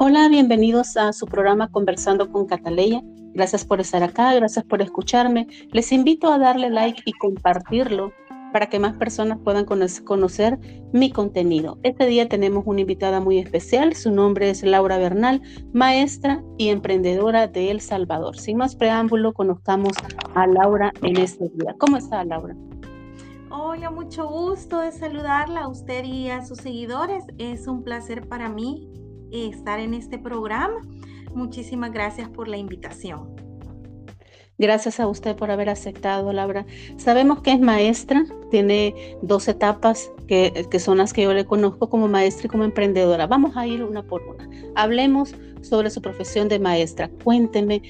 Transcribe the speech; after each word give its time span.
Hola, 0.00 0.28
bienvenidos 0.28 0.96
a 0.96 1.12
su 1.12 1.26
programa 1.26 1.72
Conversando 1.72 2.30
con 2.30 2.46
Cataleya. 2.46 3.02
Gracias 3.34 3.64
por 3.64 3.80
estar 3.80 4.04
acá, 4.04 4.32
gracias 4.32 4.64
por 4.64 4.80
escucharme. 4.80 5.48
Les 5.72 5.90
invito 5.90 6.32
a 6.32 6.38
darle 6.38 6.70
like 6.70 7.02
y 7.04 7.12
compartirlo 7.14 8.12
para 8.52 8.68
que 8.68 8.78
más 8.78 8.94
personas 8.94 9.38
puedan 9.42 9.64
conocer 9.64 10.56
mi 10.92 11.10
contenido. 11.10 11.80
Este 11.82 12.06
día 12.06 12.28
tenemos 12.28 12.62
una 12.64 12.82
invitada 12.82 13.18
muy 13.18 13.38
especial, 13.38 13.96
su 13.96 14.12
nombre 14.12 14.50
es 14.50 14.62
Laura 14.62 14.98
Bernal, 14.98 15.42
maestra 15.72 16.44
y 16.58 16.68
emprendedora 16.68 17.48
de 17.48 17.72
El 17.72 17.80
Salvador. 17.80 18.38
Sin 18.38 18.58
más 18.58 18.76
preámbulo, 18.76 19.32
conozcamos 19.32 19.94
a 20.36 20.46
Laura 20.46 20.92
en 21.02 21.16
este 21.16 21.50
día. 21.56 21.74
¿Cómo 21.76 21.96
está 21.96 22.22
Laura? 22.22 22.54
Hola, 23.50 23.90
mucho 23.90 24.28
gusto 24.28 24.78
de 24.78 24.92
saludarla 24.92 25.62
a 25.62 25.68
usted 25.68 26.04
y 26.04 26.30
a 26.30 26.46
sus 26.46 26.58
seguidores. 26.58 27.24
Es 27.38 27.66
un 27.66 27.82
placer 27.82 28.28
para 28.28 28.48
mí 28.48 28.88
estar 29.32 29.80
en 29.80 29.94
este 29.94 30.18
programa. 30.18 30.80
Muchísimas 31.34 31.92
gracias 31.92 32.28
por 32.28 32.48
la 32.48 32.56
invitación. 32.56 33.36
Gracias 34.58 34.98
a 34.98 35.06
usted 35.06 35.36
por 35.36 35.52
haber 35.52 35.68
aceptado, 35.68 36.32
Laura. 36.32 36.66
Sabemos 36.96 37.42
que 37.42 37.52
es 37.52 37.60
maestra, 37.60 38.24
tiene 38.50 39.16
dos 39.22 39.46
etapas 39.46 40.10
que, 40.26 40.66
que, 40.68 40.80
son 40.80 40.98
las 40.98 41.12
que 41.12 41.22
yo 41.22 41.32
le 41.32 41.44
conozco 41.44 41.88
como 41.88 42.08
maestra 42.08 42.46
y 42.46 42.50
como 42.50 42.64
emprendedora. 42.64 43.28
Vamos 43.28 43.56
a 43.56 43.68
ir 43.68 43.84
una 43.84 44.02
por 44.02 44.22
una. 44.22 44.48
Hablemos 44.74 45.34
sobre 45.62 45.90
su 45.90 46.02
profesión 46.02 46.48
de 46.48 46.58
maestra. 46.58 47.08
Cuénteme 47.22 47.82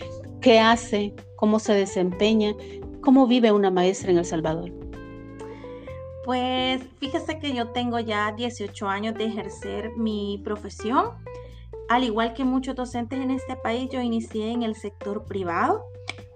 qué 0.42 0.60
hace, 0.60 1.14
cómo 1.36 1.58
se 1.58 1.72
desempeña, 1.72 2.54
cómo 3.00 3.26
vive 3.26 3.50
una 3.50 3.70
maestra 3.70 4.10
en 4.10 4.18
El 4.18 4.26
Salvador. 4.26 4.77
Pues 6.28 6.82
fíjese 7.00 7.38
que 7.38 7.54
yo 7.54 7.68
tengo 7.68 7.98
ya 8.00 8.32
18 8.32 8.86
años 8.86 9.14
de 9.14 9.24
ejercer 9.24 9.96
mi 9.96 10.38
profesión. 10.44 11.06
Al 11.88 12.04
igual 12.04 12.34
que 12.34 12.44
muchos 12.44 12.76
docentes 12.76 13.18
en 13.18 13.30
este 13.30 13.56
país, 13.56 13.88
yo 13.90 14.02
inicié 14.02 14.50
en 14.50 14.62
el 14.62 14.74
sector 14.74 15.24
privado 15.24 15.86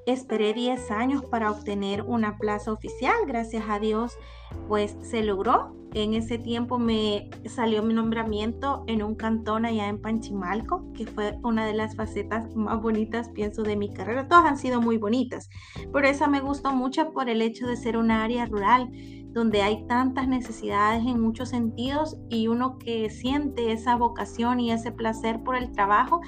Esperé 0.05 0.52
10 0.52 0.91
años 0.91 1.25
para 1.25 1.48
obtener 1.52 2.02
una 2.02 2.36
plaza 2.36 2.72
oficial, 2.72 3.14
gracias 3.28 3.64
a 3.69 3.78
Dios, 3.78 4.19
pues 4.67 4.97
se 5.00 5.22
logró. 5.22 5.77
En 5.95 6.14
ese 6.14 6.39
tiempo 6.39 6.78
me 6.78 7.30
salió 7.45 7.84
mi 7.84 7.95
nombramiento 7.95 8.83
en 8.89 9.05
un 9.05 9.14
cantón 9.14 9.64
allá 9.64 9.86
en 9.89 10.00
Panchimalco, 10.00 10.91
que 10.95 11.06
fue 11.06 11.39
una 11.45 11.67
de 11.67 11.74
las 11.74 11.95
facetas 11.95 12.56
más 12.56 12.83
bonitas, 12.83 13.28
pienso, 13.28 13.62
de 13.62 13.77
mi 13.77 13.92
carrera. 13.92 14.27
Todas 14.27 14.47
han 14.47 14.58
sido 14.58 14.80
muy 14.80 14.97
bonitas, 14.97 15.48
pero 15.92 16.08
esa 16.08 16.27
me 16.27 16.41
gustó 16.41 16.72
mucho 16.72 17.12
por 17.12 17.28
el 17.28 17.41
hecho 17.41 17.69
de 17.69 17.77
ser 17.77 17.97
una 17.97 18.24
área 18.24 18.47
rural, 18.47 18.91
donde 19.33 19.62
hay 19.62 19.86
tantas 19.86 20.28
necesidades 20.28 21.05
en 21.06 21.20
muchos 21.20 21.48
sentidos 21.48 22.16
y 22.28 22.48
uno 22.48 22.78
que 22.78 23.08
siente 23.11 23.72
esa 23.72 23.97
vocación 23.97 24.61
y 24.61 24.70
ese 24.70 24.92
placer 24.92 25.42
por 25.42 25.56
el 25.56 25.72
trabajo 25.72 26.20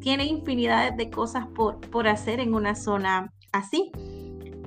tiene 0.00 0.24
infinidad 0.24 0.92
de 0.92 1.10
cosas 1.10 1.46
por, 1.46 1.80
por 1.80 2.08
hacer 2.08 2.40
en 2.40 2.54
una 2.54 2.74
zona 2.74 3.32
así. 3.52 3.92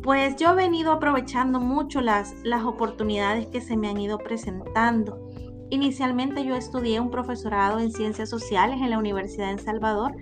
Pues 0.01 0.35
yo 0.35 0.51
he 0.51 0.55
venido 0.55 0.91
aprovechando 0.91 1.59
mucho 1.59 2.01
las, 2.01 2.35
las 2.43 2.63
oportunidades 2.63 3.47
que 3.47 3.61
se 3.61 3.77
me 3.77 3.89
han 3.89 3.97
ido 3.97 4.17
presentando. 4.17 5.29
Inicialmente 5.69 6.45
yo 6.45 6.55
estudié 6.55 6.99
un 6.99 7.09
profesorado 7.09 7.79
en 7.79 7.91
ciencias 7.91 8.29
sociales 8.29 8.79
en 8.81 8.89
la 8.89 8.99
Universidad 8.99 9.55
de 9.55 9.61
Salvador 9.61 10.13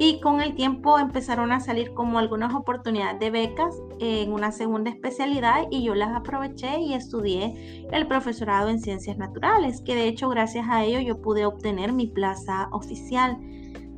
y 0.00 0.18
con 0.18 0.40
el 0.40 0.54
tiempo 0.54 0.98
empezaron 0.98 1.52
a 1.52 1.60
salir 1.60 1.92
como 1.92 2.18
algunas 2.18 2.54
oportunidades 2.54 3.20
de 3.20 3.30
becas 3.30 3.76
en 3.98 4.32
una 4.32 4.50
segunda 4.50 4.88
especialidad 4.88 5.64
y 5.70 5.82
yo 5.82 5.94
las 5.94 6.16
aproveché 6.16 6.80
y 6.80 6.94
estudié 6.94 7.86
el 7.92 8.06
profesorado 8.06 8.70
en 8.70 8.80
ciencias 8.80 9.18
naturales, 9.18 9.82
que 9.82 9.94
de 9.94 10.08
hecho 10.08 10.30
gracias 10.30 10.66
a 10.70 10.84
ello 10.84 11.00
yo 11.00 11.20
pude 11.20 11.44
obtener 11.44 11.92
mi 11.92 12.06
plaza 12.06 12.68
oficial 12.72 13.36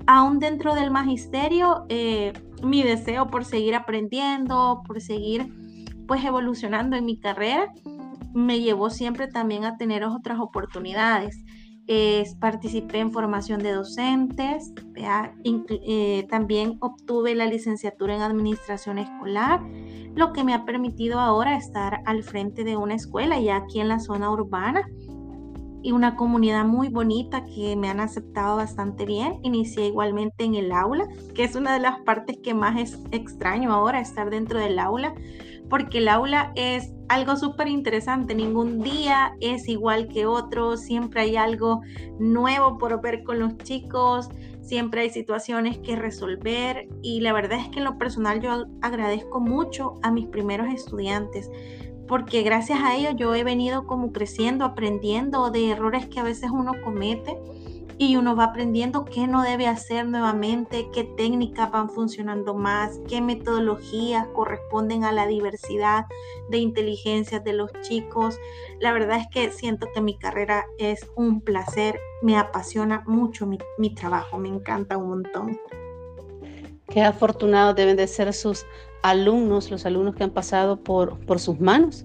aún 0.08 0.40
dentro 0.40 0.74
del 0.74 0.90
magisterio, 0.90 1.86
eh, 1.88 2.32
mi 2.64 2.82
deseo 2.82 3.28
por 3.28 3.44
seguir 3.44 3.76
aprendiendo, 3.76 4.82
por 4.84 5.00
seguir 5.00 5.54
pues 6.08 6.24
evolucionando 6.24 6.96
en 6.96 7.04
mi 7.04 7.16
carrera, 7.20 7.72
me 8.34 8.58
llevó 8.58 8.90
siempre 8.90 9.28
también 9.28 9.64
a 9.64 9.76
tener 9.76 10.02
otras 10.02 10.40
oportunidades. 10.40 11.44
Participé 12.40 12.98
en 13.00 13.12
formación 13.12 13.62
de 13.62 13.72
docentes, 13.72 14.72
eh, 14.94 16.26
también 16.30 16.78
obtuve 16.80 17.34
la 17.34 17.46
licenciatura 17.46 18.14
en 18.14 18.22
administración 18.22 18.98
escolar, 18.98 19.60
lo 20.14 20.32
que 20.32 20.44
me 20.44 20.54
ha 20.54 20.64
permitido 20.64 21.20
ahora 21.20 21.56
estar 21.56 22.00
al 22.04 22.22
frente 22.22 22.64
de 22.64 22.76
una 22.76 22.94
escuela 22.94 23.40
ya 23.40 23.56
aquí 23.56 23.80
en 23.80 23.88
la 23.88 23.98
zona 23.98 24.30
urbana 24.30 24.88
y 25.82 25.92
una 25.92 26.16
comunidad 26.16 26.64
muy 26.64 26.88
bonita 26.88 27.44
que 27.44 27.76
me 27.76 27.88
han 27.88 28.00
aceptado 28.00 28.56
bastante 28.56 29.04
bien. 29.04 29.40
Inicié 29.42 29.86
igualmente 29.86 30.44
en 30.44 30.54
el 30.54 30.70
aula, 30.70 31.08
que 31.34 31.44
es 31.44 31.56
una 31.56 31.72
de 31.74 31.80
las 31.80 32.00
partes 32.00 32.38
que 32.42 32.54
más 32.54 32.80
es 32.80 32.98
extraño 33.10 33.72
ahora, 33.72 34.00
estar 34.00 34.30
dentro 34.30 34.60
del 34.60 34.78
aula, 34.78 35.14
porque 35.72 35.98
el 35.98 36.08
aula 36.08 36.52
es 36.54 36.92
algo 37.08 37.34
súper 37.34 37.66
interesante. 37.66 38.34
Ningún 38.34 38.82
día 38.82 39.34
es 39.40 39.70
igual 39.70 40.06
que 40.06 40.26
otro, 40.26 40.76
siempre 40.76 41.22
hay 41.22 41.36
algo 41.36 41.80
nuevo 42.18 42.76
por 42.76 43.00
ver 43.00 43.22
con 43.22 43.38
los 43.38 43.56
chicos, 43.56 44.28
siempre 44.60 45.00
hay 45.00 45.08
situaciones 45.08 45.78
que 45.78 45.96
resolver 45.96 46.90
y 47.00 47.20
la 47.20 47.32
verdad 47.32 47.58
es 47.58 47.70
que 47.70 47.78
en 47.78 47.86
lo 47.86 47.96
personal 47.96 48.42
yo 48.42 48.66
agradezco 48.82 49.40
mucho 49.40 49.94
a 50.02 50.10
mis 50.10 50.26
primeros 50.26 50.66
estudiantes 50.68 51.50
porque 52.06 52.42
gracias 52.42 52.78
a 52.82 52.94
ello 52.94 53.12
yo 53.12 53.34
he 53.34 53.42
venido 53.42 53.86
como 53.86 54.12
creciendo, 54.12 54.66
aprendiendo 54.66 55.50
de 55.50 55.70
errores 55.70 56.06
que 56.06 56.20
a 56.20 56.22
veces 56.22 56.50
uno 56.50 56.72
comete 56.84 57.38
y 57.98 58.16
uno 58.16 58.34
va 58.36 58.44
aprendiendo 58.44 59.04
qué 59.04 59.26
no 59.26 59.42
debe 59.42 59.66
hacer 59.66 60.06
nuevamente, 60.06 60.88
qué 60.92 61.04
técnicas 61.04 61.70
van 61.70 61.90
funcionando 61.90 62.54
más, 62.54 63.00
qué 63.08 63.20
metodologías 63.20 64.26
corresponden 64.28 65.04
a 65.04 65.12
la 65.12 65.26
diversidad 65.26 66.06
de 66.50 66.58
inteligencias 66.58 67.44
de 67.44 67.52
los 67.52 67.70
chicos. 67.82 68.38
La 68.80 68.92
verdad 68.92 69.18
es 69.18 69.26
que 69.32 69.50
siento 69.52 69.88
que 69.94 70.00
mi 70.00 70.16
carrera 70.16 70.64
es 70.78 71.06
un 71.16 71.40
placer, 71.40 71.98
me 72.22 72.36
apasiona 72.36 73.02
mucho 73.06 73.46
mi, 73.46 73.58
mi 73.78 73.94
trabajo, 73.94 74.38
me 74.38 74.48
encanta 74.48 74.96
un 74.96 75.08
montón. 75.08 75.58
Qué 76.88 77.02
afortunados 77.02 77.74
deben 77.74 77.96
de 77.96 78.06
ser 78.06 78.32
sus 78.32 78.66
alumnos, 79.02 79.70
los 79.70 79.86
alumnos 79.86 80.14
que 80.14 80.24
han 80.24 80.30
pasado 80.30 80.82
por, 80.82 81.18
por 81.26 81.40
sus 81.40 81.60
manos. 81.60 82.04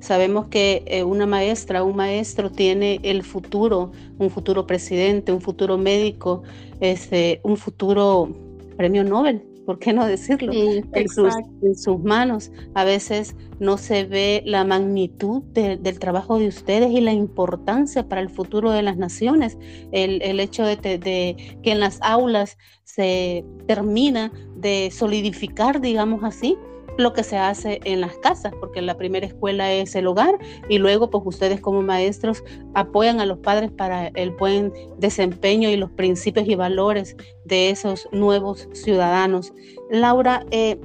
Sabemos 0.00 0.48
que 0.48 0.82
eh, 0.86 1.02
una 1.02 1.26
maestra, 1.26 1.82
un 1.82 1.96
maestro 1.96 2.50
tiene 2.50 3.00
el 3.02 3.22
futuro, 3.22 3.92
un 4.18 4.30
futuro 4.30 4.66
presidente, 4.66 5.32
un 5.32 5.40
futuro 5.40 5.78
médico, 5.78 6.42
este, 6.80 7.40
un 7.42 7.56
futuro 7.56 8.28
premio 8.76 9.04
Nobel. 9.04 9.42
¿por 9.64 9.78
qué 9.78 9.92
no 9.92 10.06
decirlo? 10.06 10.52
en, 10.52 11.08
sus, 11.08 12.00
manos. 12.00 12.50
A 12.74 12.84
veces 12.84 13.34
no 13.58 13.78
se 13.78 14.04
ve 14.04 14.42
la 14.44 14.64
magnitud 14.64 15.42
del 15.42 15.98
trabajo 15.98 16.38
de 16.38 16.48
ustedes 16.48 16.90
y 16.90 17.00
la 17.00 17.12
importancia 17.12 18.08
para 18.08 18.20
el 18.20 18.30
futuro 18.30 18.70
de 18.70 18.82
las 18.82 18.96
naciones. 18.96 19.56
El, 19.92 20.40
hecho 20.40 20.64
de, 20.64 20.76
de, 20.76 21.58
que 21.62 21.72
en 21.72 21.80
las 21.80 21.98
aulas 22.02 22.58
se 22.84 23.44
termina 23.66 24.32
de 24.56 24.90
solidificar, 24.92 25.80
digamos 25.80 26.22
así, 26.24 26.56
lo 26.96 27.12
que 27.12 27.22
se 27.22 27.36
hace 27.36 27.80
en 27.84 28.00
las 28.00 28.16
casas, 28.18 28.52
porque 28.60 28.82
la 28.82 28.96
primera 28.96 29.26
escuela 29.26 29.72
es 29.72 29.94
el 29.94 30.06
hogar 30.06 30.38
y 30.68 30.78
luego 30.78 31.10
pues 31.10 31.22
ustedes 31.26 31.60
como 31.60 31.82
maestros 31.82 32.42
apoyan 32.74 33.20
a 33.20 33.26
los 33.26 33.38
padres 33.38 33.70
para 33.70 34.08
el 34.08 34.30
buen 34.30 34.72
desempeño 34.98 35.68
y 35.70 35.76
los 35.76 35.90
principios 35.90 36.46
y 36.48 36.54
valores 36.54 37.16
de 37.44 37.70
esos 37.70 38.08
nuevos 38.12 38.68
ciudadanos. 38.72 39.52
Laura, 39.90 40.44
eh, 40.50 40.78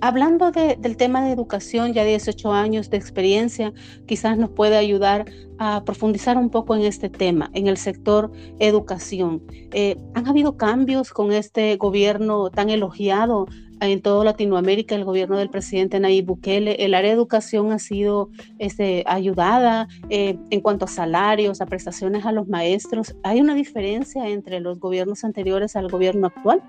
hablando 0.00 0.50
del 0.50 0.96
tema 0.96 1.24
de 1.24 1.32
educación, 1.32 1.94
ya 1.94 2.04
18 2.04 2.52
años 2.52 2.90
de 2.90 2.98
experiencia, 2.98 3.72
quizás 4.06 4.36
nos 4.36 4.50
puede 4.50 4.76
ayudar 4.76 5.24
a 5.58 5.82
profundizar 5.84 6.36
un 6.36 6.50
poco 6.50 6.74
en 6.74 6.82
este 6.82 7.08
tema, 7.08 7.50
en 7.54 7.68
el 7.68 7.76
sector 7.76 8.30
educación. 8.58 9.42
Eh, 9.72 9.96
¿Han 10.14 10.26
habido 10.28 10.56
cambios 10.56 11.10
con 11.10 11.32
este 11.32 11.76
gobierno 11.76 12.50
tan 12.50 12.70
elogiado 12.70 13.46
en 13.80 14.00
toda 14.00 14.24
Latinoamérica, 14.24 14.94
el 14.94 15.04
gobierno 15.04 15.38
del 15.38 15.50
presidente 15.50 16.00
Nayib 16.00 16.26
Bukele, 16.26 16.84
el 16.84 16.94
área 16.94 17.10
de 17.10 17.16
educación 17.16 17.72
ha 17.72 17.78
sido 17.78 18.30
este, 18.58 19.04
ayudada 19.06 19.88
eh, 20.10 20.38
en 20.50 20.60
cuanto 20.60 20.84
a 20.84 20.88
salarios, 20.88 21.60
a 21.60 21.66
prestaciones 21.66 22.24
a 22.24 22.32
los 22.32 22.48
maestros. 22.48 23.14
¿Hay 23.22 23.40
una 23.40 23.54
diferencia 23.54 24.28
entre 24.28 24.60
los 24.60 24.78
gobiernos 24.78 25.24
anteriores 25.24 25.76
al 25.76 25.88
gobierno 25.88 26.28
actual? 26.28 26.62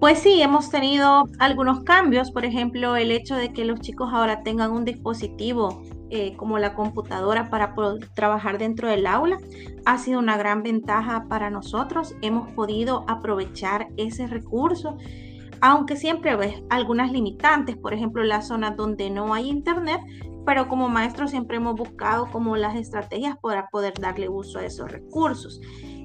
Pues 0.00 0.18
sí, 0.18 0.42
hemos 0.42 0.68
tenido 0.68 1.28
algunos 1.38 1.84
cambios, 1.84 2.32
por 2.32 2.44
ejemplo, 2.44 2.96
el 2.96 3.12
hecho 3.12 3.36
de 3.36 3.52
que 3.52 3.64
los 3.64 3.80
chicos 3.80 4.10
ahora 4.12 4.42
tengan 4.42 4.72
un 4.72 4.84
dispositivo 4.84 5.80
eh, 6.14 6.36
como 6.36 6.58
la 6.58 6.74
computadora 6.74 7.48
para 7.48 7.74
trabajar 8.12 8.58
dentro 8.58 8.86
del 8.86 9.06
aula 9.06 9.38
ha 9.86 9.96
sido 9.96 10.18
una 10.18 10.36
gran 10.36 10.62
ventaja 10.62 11.24
para 11.26 11.48
nosotros. 11.48 12.14
Hemos 12.20 12.50
podido 12.50 13.06
aprovechar 13.08 13.88
ese 13.96 14.26
recurso, 14.26 14.98
aunque 15.62 15.96
siempre 15.96 16.32
hay 16.32 16.62
algunas 16.68 17.12
limitantes, 17.12 17.78
por 17.78 17.94
ejemplo, 17.94 18.22
las 18.24 18.48
zonas 18.48 18.76
donde 18.76 19.08
no 19.08 19.32
hay 19.32 19.48
internet, 19.48 20.02
pero 20.44 20.68
como 20.68 20.90
maestros 20.90 21.30
siempre 21.30 21.56
hemos 21.56 21.76
buscado 21.76 22.30
como 22.30 22.58
las 22.58 22.76
estrategias 22.76 23.38
para 23.38 23.68
poder 23.68 23.94
darle 23.98 24.28
uso 24.28 24.58
a 24.58 24.66
esos 24.66 24.92
recursos. 24.92 25.62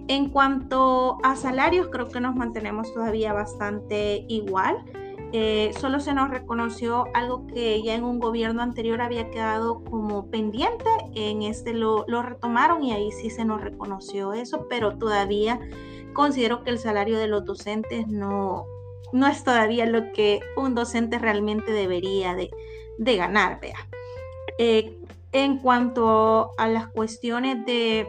En 0.07 0.29
cuanto 0.29 1.17
a 1.21 1.35
salarios, 1.35 1.89
creo 1.91 2.07
que 2.07 2.21
nos 2.21 2.33
mantenemos 2.33 2.93
todavía 2.93 3.33
bastante 3.33 4.23
igual. 4.29 4.85
Eh, 5.33 5.73
solo 5.77 5.99
se 5.99 6.13
nos 6.13 6.29
reconoció 6.29 7.05
algo 7.13 7.47
que 7.47 7.83
ya 7.83 7.95
en 7.95 8.05
un 8.05 8.19
gobierno 8.19 8.61
anterior 8.61 9.01
había 9.01 9.29
quedado 9.29 9.83
como 9.83 10.27
pendiente, 10.31 10.89
en 11.15 11.41
este 11.41 11.73
lo, 11.73 12.05
retomaron 12.05 12.81
y 12.83 12.93
ahí 12.93 13.11
sí 13.11 13.29
se 13.29 13.43
nos 13.43 13.61
reconoció 13.61 14.31
eso, 14.31 14.67
pero 14.69 14.97
todavía 14.97 15.59
considero 16.13 16.63
que 16.63 16.69
el 16.69 16.79
salario 16.79 17.17
de 17.17 17.27
los 17.27 17.43
docentes 17.43 18.07
no, 18.07 18.65
no 19.11 19.27
es 19.27 19.43
todavía 19.43 19.85
lo 19.85 20.13
que 20.13 20.39
un 20.55 20.75
docente 20.75 21.19
realmente 21.19 21.73
debería 21.73 22.33
de, 22.33 22.49
de 22.97 23.15
ganar, 23.17 23.59
vea. 23.59 23.85
Eh, 24.57 24.97
en 25.33 25.57
cuanto 25.57 26.51
a 26.57 26.69
las 26.69 26.87
cuestiones 26.87 27.65
de 27.65 28.07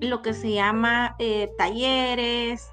lo 0.00 0.22
que 0.22 0.32
se 0.32 0.52
llama 0.52 1.16
eh, 1.18 1.50
talleres, 1.58 2.70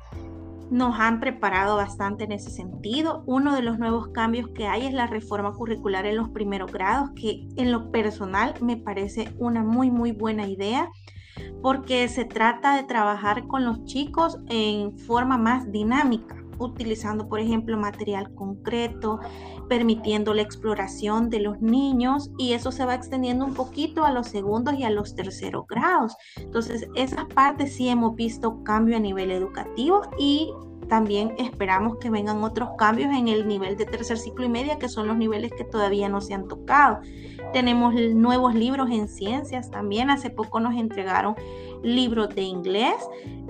nos 0.73 0.99
han 0.99 1.19
preparado 1.19 1.75
bastante 1.75 2.23
en 2.23 2.31
ese 2.31 2.49
sentido. 2.49 3.23
Uno 3.27 3.55
de 3.55 3.61
los 3.61 3.77
nuevos 3.77 4.07
cambios 4.07 4.49
que 4.49 4.67
hay 4.67 4.87
es 4.87 4.93
la 4.93 5.05
reforma 5.05 5.53
curricular 5.53 6.07
en 6.07 6.17
los 6.17 6.29
primeros 6.29 6.71
grados, 6.71 7.11
que 7.11 7.47
en 7.55 7.71
lo 7.71 7.91
personal 7.91 8.55
me 8.59 8.75
parece 8.75 9.33
una 9.37 9.63
muy, 9.63 9.91
muy 9.91 10.11
buena 10.11 10.47
idea 10.47 10.89
porque 11.61 12.07
se 12.07 12.25
trata 12.25 12.75
de 12.75 12.83
trabajar 12.83 13.47
con 13.47 13.63
los 13.65 13.85
chicos 13.85 14.39
en 14.49 14.97
forma 14.97 15.37
más 15.37 15.71
dinámica 15.71 16.42
utilizando, 16.65 17.27
por 17.27 17.39
ejemplo, 17.39 17.77
material 17.77 18.33
concreto, 18.35 19.19
permitiendo 19.69 20.33
la 20.33 20.41
exploración 20.41 21.29
de 21.29 21.39
los 21.39 21.61
niños 21.61 22.31
y 22.37 22.53
eso 22.53 22.71
se 22.71 22.85
va 22.85 22.95
extendiendo 22.95 23.45
un 23.45 23.53
poquito 23.53 24.03
a 24.05 24.11
los 24.11 24.27
segundos 24.27 24.75
y 24.75 24.83
a 24.83 24.89
los 24.89 25.15
terceros 25.15 25.65
grados. 25.67 26.15
Entonces, 26.37 26.87
esas 26.95 27.25
partes 27.33 27.75
sí 27.75 27.87
hemos 27.87 28.15
visto 28.15 28.63
cambio 28.63 28.97
a 28.97 28.99
nivel 28.99 29.31
educativo 29.31 30.01
y 30.17 30.51
también 30.87 31.35
esperamos 31.37 31.97
que 31.97 32.09
vengan 32.09 32.43
otros 32.43 32.69
cambios 32.77 33.15
en 33.15 33.27
el 33.27 33.47
nivel 33.47 33.77
de 33.77 33.85
tercer 33.85 34.17
ciclo 34.17 34.45
y 34.45 34.49
media, 34.49 34.77
que 34.79 34.89
son 34.89 35.07
los 35.07 35.17
niveles 35.17 35.51
que 35.51 35.63
todavía 35.63 36.09
no 36.09 36.21
se 36.21 36.33
han 36.33 36.47
tocado. 36.47 36.99
Tenemos 37.51 37.93
nuevos 37.93 38.55
libros 38.55 38.89
en 38.89 39.07
ciencias 39.07 39.69
también. 39.69 40.09
Hace 40.09 40.29
poco 40.29 40.59
nos 40.59 40.75
entregaron 40.75 41.35
libros 41.83 42.33
de 42.35 42.41
inglés 42.41 42.95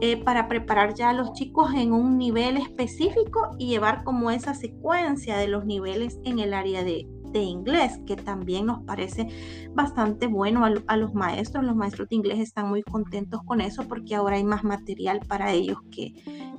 eh, 0.02 0.18
para 0.18 0.48
preparar 0.48 0.94
ya 0.94 1.10
a 1.10 1.14
los 1.14 1.34
chicos 1.34 1.74
en 1.74 1.94
un 1.94 2.18
nivel 2.18 2.58
específico 2.58 3.56
y 3.58 3.68
llevar 3.68 4.04
como 4.04 4.32
esa 4.32 4.54
secuencia 4.54 5.38
de 5.38 5.48
los 5.48 5.66
niveles 5.66 6.20
en 6.24 6.40
el 6.40 6.54
área 6.54 6.84
de, 6.84 7.08
de 7.34 7.42
inglés, 7.42 8.00
que 8.06 8.16
también 8.16 8.68
nos 8.68 8.84
parece 8.84 9.28
bastante 9.74 10.28
bueno 10.28 10.64
a, 10.64 10.98
los 10.98 11.14
maestros. 11.14 11.66
Los 11.66 11.76
maestros 11.76 12.08
de 12.10 12.16
inglés 12.16 12.40
están 12.40 12.70
muy 12.70 12.84
contentos 12.84 13.42
con 13.44 13.60
eso 13.60 13.84
porque 13.88 14.16
ahora 14.16 14.38
hay 14.38 14.44
más 14.44 14.64
material 14.64 15.20
para 15.28 15.52
ellos 15.52 15.80
que, 15.92 16.14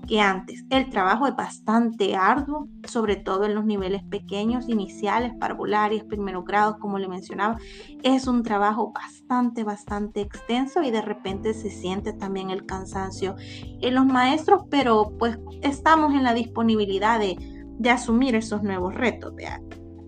que 0.07 0.21
antes. 0.21 0.65
El 0.71 0.91
trabajo 0.91 1.27
es 1.27 1.37
bastante 1.37 2.17
arduo, 2.17 2.69
sobre 2.87 3.17
todo 3.17 3.45
en 3.45 3.55
los 3.55 3.65
niveles 3.65 4.03
pequeños, 4.05 4.69
iniciales, 4.69 5.33
parvularios, 5.39 6.05
primeros 6.05 6.45
grados, 6.45 6.77
como 6.79 6.99
le 6.99 7.09
mencionaba. 7.09 7.57
Es 8.03 8.27
un 8.27 8.43
trabajo 8.43 8.93
bastante, 8.93 9.65
bastante 9.65 10.21
extenso 10.21 10.83
y 10.83 10.91
de 10.91 11.03
repente 11.03 11.55
se 11.55 11.71
siente 11.71 12.13
también 12.13 12.51
el 12.51 12.67
cansancio 12.67 13.37
en 13.39 13.95
los 13.95 14.07
maestros, 14.07 14.65
pero 14.69 15.13
pues 15.19 15.39
estamos 15.63 16.13
en 16.15 16.25
la 16.25 16.35
disponibilidad 16.35 17.21
de, 17.21 17.37
de 17.79 17.91
asumir 17.91 18.35
esos 18.35 18.63
nuevos 18.63 18.95
retos. 18.95 19.35
De, 19.37 19.47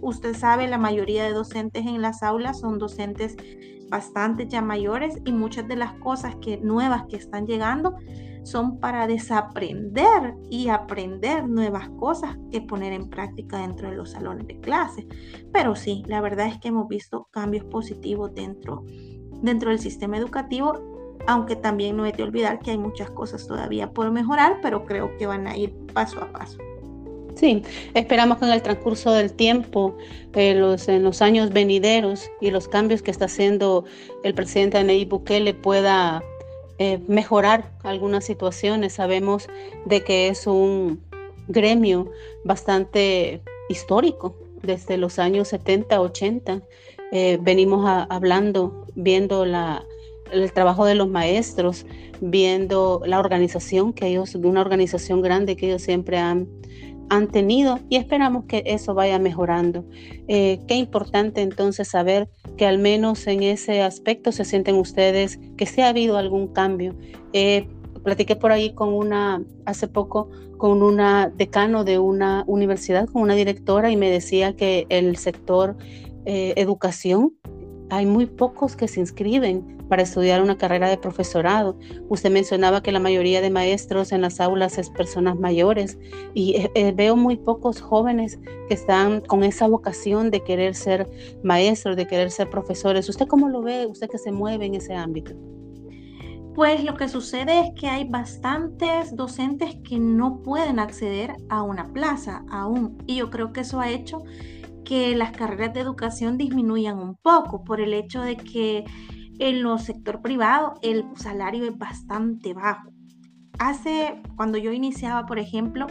usted 0.06 0.34
sabe, 0.34 0.68
la 0.68 0.78
mayoría 0.78 1.24
de 1.24 1.32
docentes 1.32 1.84
en 1.86 2.00
las 2.00 2.22
aulas 2.22 2.60
son 2.60 2.78
docentes 2.78 3.36
bastante 3.88 4.48
ya 4.48 4.62
mayores 4.62 5.18
y 5.24 5.32
muchas 5.32 5.68
de 5.68 5.76
las 5.76 5.92
cosas 5.94 6.36
que 6.40 6.58
nuevas 6.58 7.04
que 7.08 7.16
están 7.16 7.46
llegando 7.46 7.94
son 8.44 8.78
para 8.78 9.08
desaprender 9.08 10.34
y 10.50 10.68
aprender 10.68 11.48
nuevas 11.48 11.88
cosas 11.98 12.36
que 12.50 12.60
poner 12.60 12.92
en 12.92 13.10
práctica 13.10 13.58
dentro 13.58 13.90
de 13.90 13.96
los 13.96 14.12
salones 14.12 14.46
de 14.46 14.60
clase. 14.60 15.06
Pero 15.52 15.74
sí, 15.74 16.04
la 16.06 16.20
verdad 16.20 16.46
es 16.46 16.58
que 16.58 16.68
hemos 16.68 16.86
visto 16.86 17.28
cambios 17.32 17.64
positivos 17.64 18.32
dentro, 18.34 18.84
dentro 19.42 19.70
del 19.70 19.80
sistema 19.80 20.16
educativo, 20.16 20.74
aunque 21.26 21.56
también 21.56 21.96
no 21.96 22.04
hay 22.04 22.12
que 22.12 22.22
olvidar 22.22 22.60
que 22.60 22.70
hay 22.70 22.78
muchas 22.78 23.10
cosas 23.10 23.48
todavía 23.48 23.90
por 23.90 24.12
mejorar, 24.12 24.60
pero 24.62 24.86
creo 24.86 25.16
que 25.16 25.26
van 25.26 25.48
a 25.48 25.56
ir 25.56 25.74
paso 25.92 26.22
a 26.22 26.30
paso. 26.30 26.58
Sí, 27.36 27.62
esperamos 27.92 28.38
que 28.38 28.46
en 28.46 28.52
el 28.52 28.62
transcurso 28.62 29.12
del 29.12 29.30
tiempo, 29.30 29.94
eh, 30.32 30.54
los, 30.54 30.88
en 30.88 31.02
los 31.02 31.20
años 31.20 31.52
venideros 31.52 32.30
y 32.40 32.50
los 32.50 32.66
cambios 32.66 33.02
que 33.02 33.10
está 33.10 33.26
haciendo 33.26 33.84
el 34.24 34.32
presidente 34.32 34.82
Nayib 34.82 35.10
Bukele 35.10 35.52
pueda 35.52 36.24
eh, 36.78 36.98
mejorar 37.08 37.72
algunas 37.82 38.24
situaciones. 38.24 38.94
Sabemos 38.94 39.48
de 39.84 40.02
que 40.02 40.28
es 40.28 40.46
un 40.46 41.02
gremio 41.46 42.10
bastante 42.44 43.42
histórico 43.68 44.34
desde 44.62 44.96
los 44.96 45.18
años 45.18 45.48
70, 45.48 46.00
80. 46.00 46.62
Eh, 47.12 47.38
venimos 47.42 47.84
hablando, 48.08 48.86
viendo 48.94 49.44
la, 49.44 49.84
el 50.32 50.50
trabajo 50.52 50.86
de 50.86 50.94
los 50.94 51.08
maestros, 51.08 51.84
viendo 52.22 53.02
la 53.04 53.20
organización 53.20 53.92
que 53.92 54.06
ellos, 54.06 54.34
una 54.36 54.62
organización 54.62 55.20
grande 55.20 55.54
que 55.54 55.66
ellos 55.66 55.82
siempre 55.82 56.16
han 56.16 56.48
han 57.08 57.28
tenido 57.28 57.78
y 57.88 57.96
esperamos 57.96 58.44
que 58.44 58.62
eso 58.66 58.94
vaya 58.94 59.18
mejorando. 59.18 59.84
Eh, 60.28 60.60
qué 60.66 60.74
importante 60.74 61.42
entonces 61.42 61.88
saber 61.88 62.28
que 62.56 62.66
al 62.66 62.78
menos 62.78 63.26
en 63.26 63.42
ese 63.42 63.82
aspecto 63.82 64.32
se 64.32 64.44
sienten 64.44 64.76
ustedes 64.76 65.38
que 65.56 65.66
sí 65.66 65.80
ha 65.80 65.88
habido 65.88 66.16
algún 66.16 66.48
cambio. 66.48 66.94
Eh, 67.32 67.68
platiqué 68.02 68.36
por 68.36 68.52
ahí 68.52 68.72
con 68.72 68.92
una, 68.92 69.42
hace 69.64 69.88
poco, 69.88 70.30
con 70.58 70.82
una 70.82 71.28
decano 71.28 71.84
de 71.84 71.98
una 71.98 72.44
universidad, 72.46 73.08
con 73.08 73.22
una 73.22 73.34
directora 73.34 73.90
y 73.90 73.96
me 73.96 74.10
decía 74.10 74.54
que 74.54 74.86
el 74.88 75.16
sector 75.16 75.76
eh, 76.24 76.54
educación 76.56 77.34
hay 77.90 78.06
muy 78.06 78.26
pocos 78.26 78.76
que 78.76 78.88
se 78.88 79.00
inscriben 79.00 79.76
para 79.88 80.02
estudiar 80.02 80.42
una 80.42 80.58
carrera 80.58 80.88
de 80.88 80.98
profesorado. 80.98 81.76
Usted 82.08 82.30
mencionaba 82.30 82.82
que 82.82 82.92
la 82.92 82.98
mayoría 82.98 83.40
de 83.40 83.50
maestros 83.50 84.12
en 84.12 84.22
las 84.22 84.40
aulas 84.40 84.78
es 84.78 84.90
personas 84.90 85.38
mayores 85.38 85.98
y 86.34 86.56
eh, 86.56 86.70
eh, 86.74 86.92
veo 86.92 87.16
muy 87.16 87.36
pocos 87.36 87.80
jóvenes 87.80 88.38
que 88.68 88.74
están 88.74 89.20
con 89.20 89.44
esa 89.44 89.68
vocación 89.68 90.30
de 90.30 90.42
querer 90.42 90.74
ser 90.74 91.08
maestros, 91.42 91.96
de 91.96 92.06
querer 92.06 92.30
ser 92.30 92.50
profesores. 92.50 93.08
¿Usted 93.08 93.26
cómo 93.26 93.48
lo 93.48 93.62
ve? 93.62 93.86
¿Usted 93.86 94.08
que 94.08 94.18
se 94.18 94.32
mueve 94.32 94.66
en 94.66 94.74
ese 94.74 94.94
ámbito? 94.94 95.34
Pues 96.56 96.82
lo 96.82 96.94
que 96.96 97.06
sucede 97.06 97.60
es 97.60 97.74
que 97.78 97.86
hay 97.86 98.04
bastantes 98.04 99.14
docentes 99.14 99.76
que 99.84 99.98
no 99.98 100.42
pueden 100.42 100.78
acceder 100.78 101.34
a 101.50 101.62
una 101.62 101.92
plaza 101.92 102.46
aún 102.50 102.96
y 103.06 103.16
yo 103.16 103.28
creo 103.28 103.52
que 103.52 103.60
eso 103.60 103.78
ha 103.78 103.90
hecho 103.90 104.22
que 104.86 105.14
las 105.16 105.32
carreras 105.32 105.74
de 105.74 105.80
educación 105.80 106.38
disminuyan 106.38 106.98
un 106.98 107.16
poco 107.16 107.64
por 107.64 107.80
el 107.80 107.92
hecho 107.92 108.22
de 108.22 108.36
que 108.36 108.84
en 109.38 109.62
los 109.62 109.82
sector 109.82 110.22
privado 110.22 110.74
el 110.80 111.04
salario 111.16 111.64
es 111.64 111.76
bastante 111.76 112.54
bajo. 112.54 112.90
Hace, 113.58 114.22
cuando 114.36 114.58
yo 114.58 114.72
iniciaba, 114.72 115.26
por 115.26 115.38
ejemplo, 115.38 115.86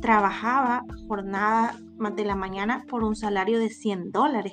trabajaba 0.00 0.84
jornada 1.08 1.74
de 2.14 2.24
la 2.24 2.36
mañana 2.36 2.84
por 2.88 3.04
un 3.04 3.16
salario 3.16 3.58
de 3.58 3.70
100 3.70 4.12
dólares. 4.12 4.52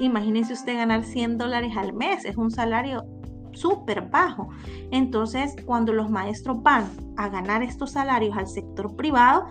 Imagínense 0.00 0.52
usted 0.52 0.76
ganar 0.76 1.04
100 1.04 1.38
dólares 1.38 1.76
al 1.76 1.92
mes, 1.92 2.24
es 2.24 2.36
un 2.36 2.50
salario 2.50 3.04
súper 3.52 4.08
bajo. 4.08 4.48
Entonces, 4.90 5.54
cuando 5.64 5.92
los 5.92 6.10
maestros 6.10 6.62
van 6.62 6.90
a 7.16 7.28
ganar 7.28 7.62
estos 7.62 7.92
salarios 7.92 8.36
al 8.36 8.48
sector 8.48 8.96
privado, 8.96 9.46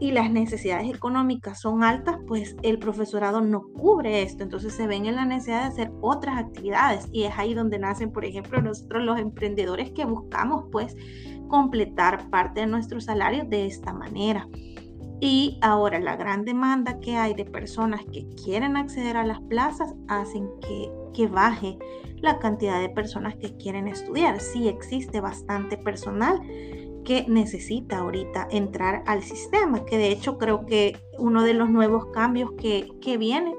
y 0.00 0.12
las 0.12 0.30
necesidades 0.30 0.92
económicas 0.92 1.60
son 1.60 1.84
altas, 1.84 2.18
pues 2.26 2.56
el 2.62 2.78
profesorado 2.78 3.40
no 3.40 3.68
cubre 3.72 4.22
esto. 4.22 4.42
Entonces 4.42 4.74
se 4.74 4.86
ven 4.86 5.06
en 5.06 5.16
la 5.16 5.24
necesidad 5.24 5.62
de 5.62 5.68
hacer 5.68 5.92
otras 6.00 6.38
actividades 6.38 7.08
y 7.12 7.24
es 7.24 7.38
ahí 7.38 7.54
donde 7.54 7.78
nacen, 7.78 8.12
por 8.12 8.24
ejemplo, 8.24 8.60
nosotros 8.60 9.02
los 9.02 9.18
emprendedores 9.18 9.92
que 9.92 10.04
buscamos 10.04 10.64
pues 10.72 10.96
completar 11.48 12.28
parte 12.30 12.60
de 12.60 12.66
nuestro 12.66 13.00
salario 13.00 13.44
de 13.44 13.66
esta 13.66 13.92
manera. 13.92 14.48
Y 15.20 15.58
ahora 15.62 16.00
la 16.00 16.16
gran 16.16 16.44
demanda 16.44 16.98
que 16.98 17.16
hay 17.16 17.34
de 17.34 17.44
personas 17.44 18.02
que 18.12 18.28
quieren 18.44 18.76
acceder 18.76 19.16
a 19.16 19.24
las 19.24 19.40
plazas 19.42 19.94
hacen 20.08 20.48
que, 20.60 20.90
que 21.14 21.28
baje 21.28 21.78
la 22.20 22.38
cantidad 22.38 22.80
de 22.80 22.88
personas 22.88 23.36
que 23.36 23.56
quieren 23.56 23.86
estudiar. 23.86 24.40
Sí 24.40 24.68
existe 24.68 25.20
bastante 25.20 25.76
personal, 25.76 26.40
que 27.04 27.26
necesita 27.28 27.98
ahorita 27.98 28.48
entrar 28.50 29.02
al 29.06 29.22
sistema, 29.22 29.84
que 29.84 29.98
de 29.98 30.08
hecho 30.08 30.38
creo 30.38 30.66
que 30.66 30.96
uno 31.18 31.42
de 31.42 31.54
los 31.54 31.70
nuevos 31.70 32.06
cambios 32.06 32.52
que, 32.52 32.88
que 33.00 33.16
viene 33.16 33.54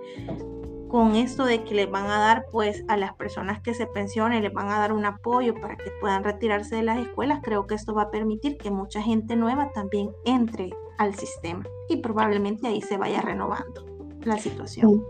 con 0.89 1.15
esto 1.15 1.45
de 1.45 1.63
que 1.63 1.75
les 1.75 1.89
van 1.89 2.05
a 2.05 2.19
dar 2.19 2.45
pues 2.51 2.83
a 2.87 2.97
las 2.97 3.13
personas 3.15 3.61
que 3.61 3.73
se 3.73 3.85
pensionen, 3.87 4.43
les 4.43 4.53
van 4.53 4.69
a 4.69 4.79
dar 4.79 4.93
un 4.93 5.05
apoyo 5.05 5.53
para 5.55 5.75
que 5.75 5.91
puedan 5.99 6.23
retirarse 6.23 6.75
de 6.75 6.83
las 6.83 6.99
escuelas, 6.99 7.39
creo 7.43 7.67
que 7.67 7.75
esto 7.75 7.93
va 7.93 8.03
a 8.03 8.11
permitir 8.11 8.57
que 8.57 8.71
mucha 8.71 9.01
gente 9.01 9.35
nueva 9.35 9.71
también 9.73 10.11
entre 10.25 10.71
al 10.97 11.15
sistema 11.15 11.65
y 11.89 11.97
probablemente 11.97 12.67
ahí 12.67 12.81
se 12.81 12.97
vaya 12.97 13.21
renovando 13.21 13.85
la 14.23 14.37
situación. 14.37 15.03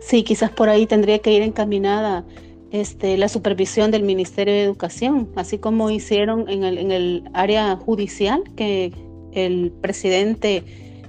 Sí, 0.00 0.22
quizás 0.22 0.50
por 0.50 0.68
ahí 0.68 0.86
tendría 0.86 1.18
que 1.18 1.32
ir 1.32 1.42
encaminada 1.42 2.24
este, 2.70 3.16
la 3.16 3.28
supervisión 3.28 3.90
del 3.90 4.02
Ministerio 4.02 4.54
de 4.54 4.62
Educación, 4.62 5.28
así 5.36 5.58
como 5.58 5.90
hicieron 5.90 6.48
en 6.48 6.64
el, 6.64 6.78
en 6.78 6.90
el 6.90 7.24
área 7.32 7.76
judicial, 7.76 8.42
que 8.56 8.92
el 9.32 9.72
presidente 9.80 10.62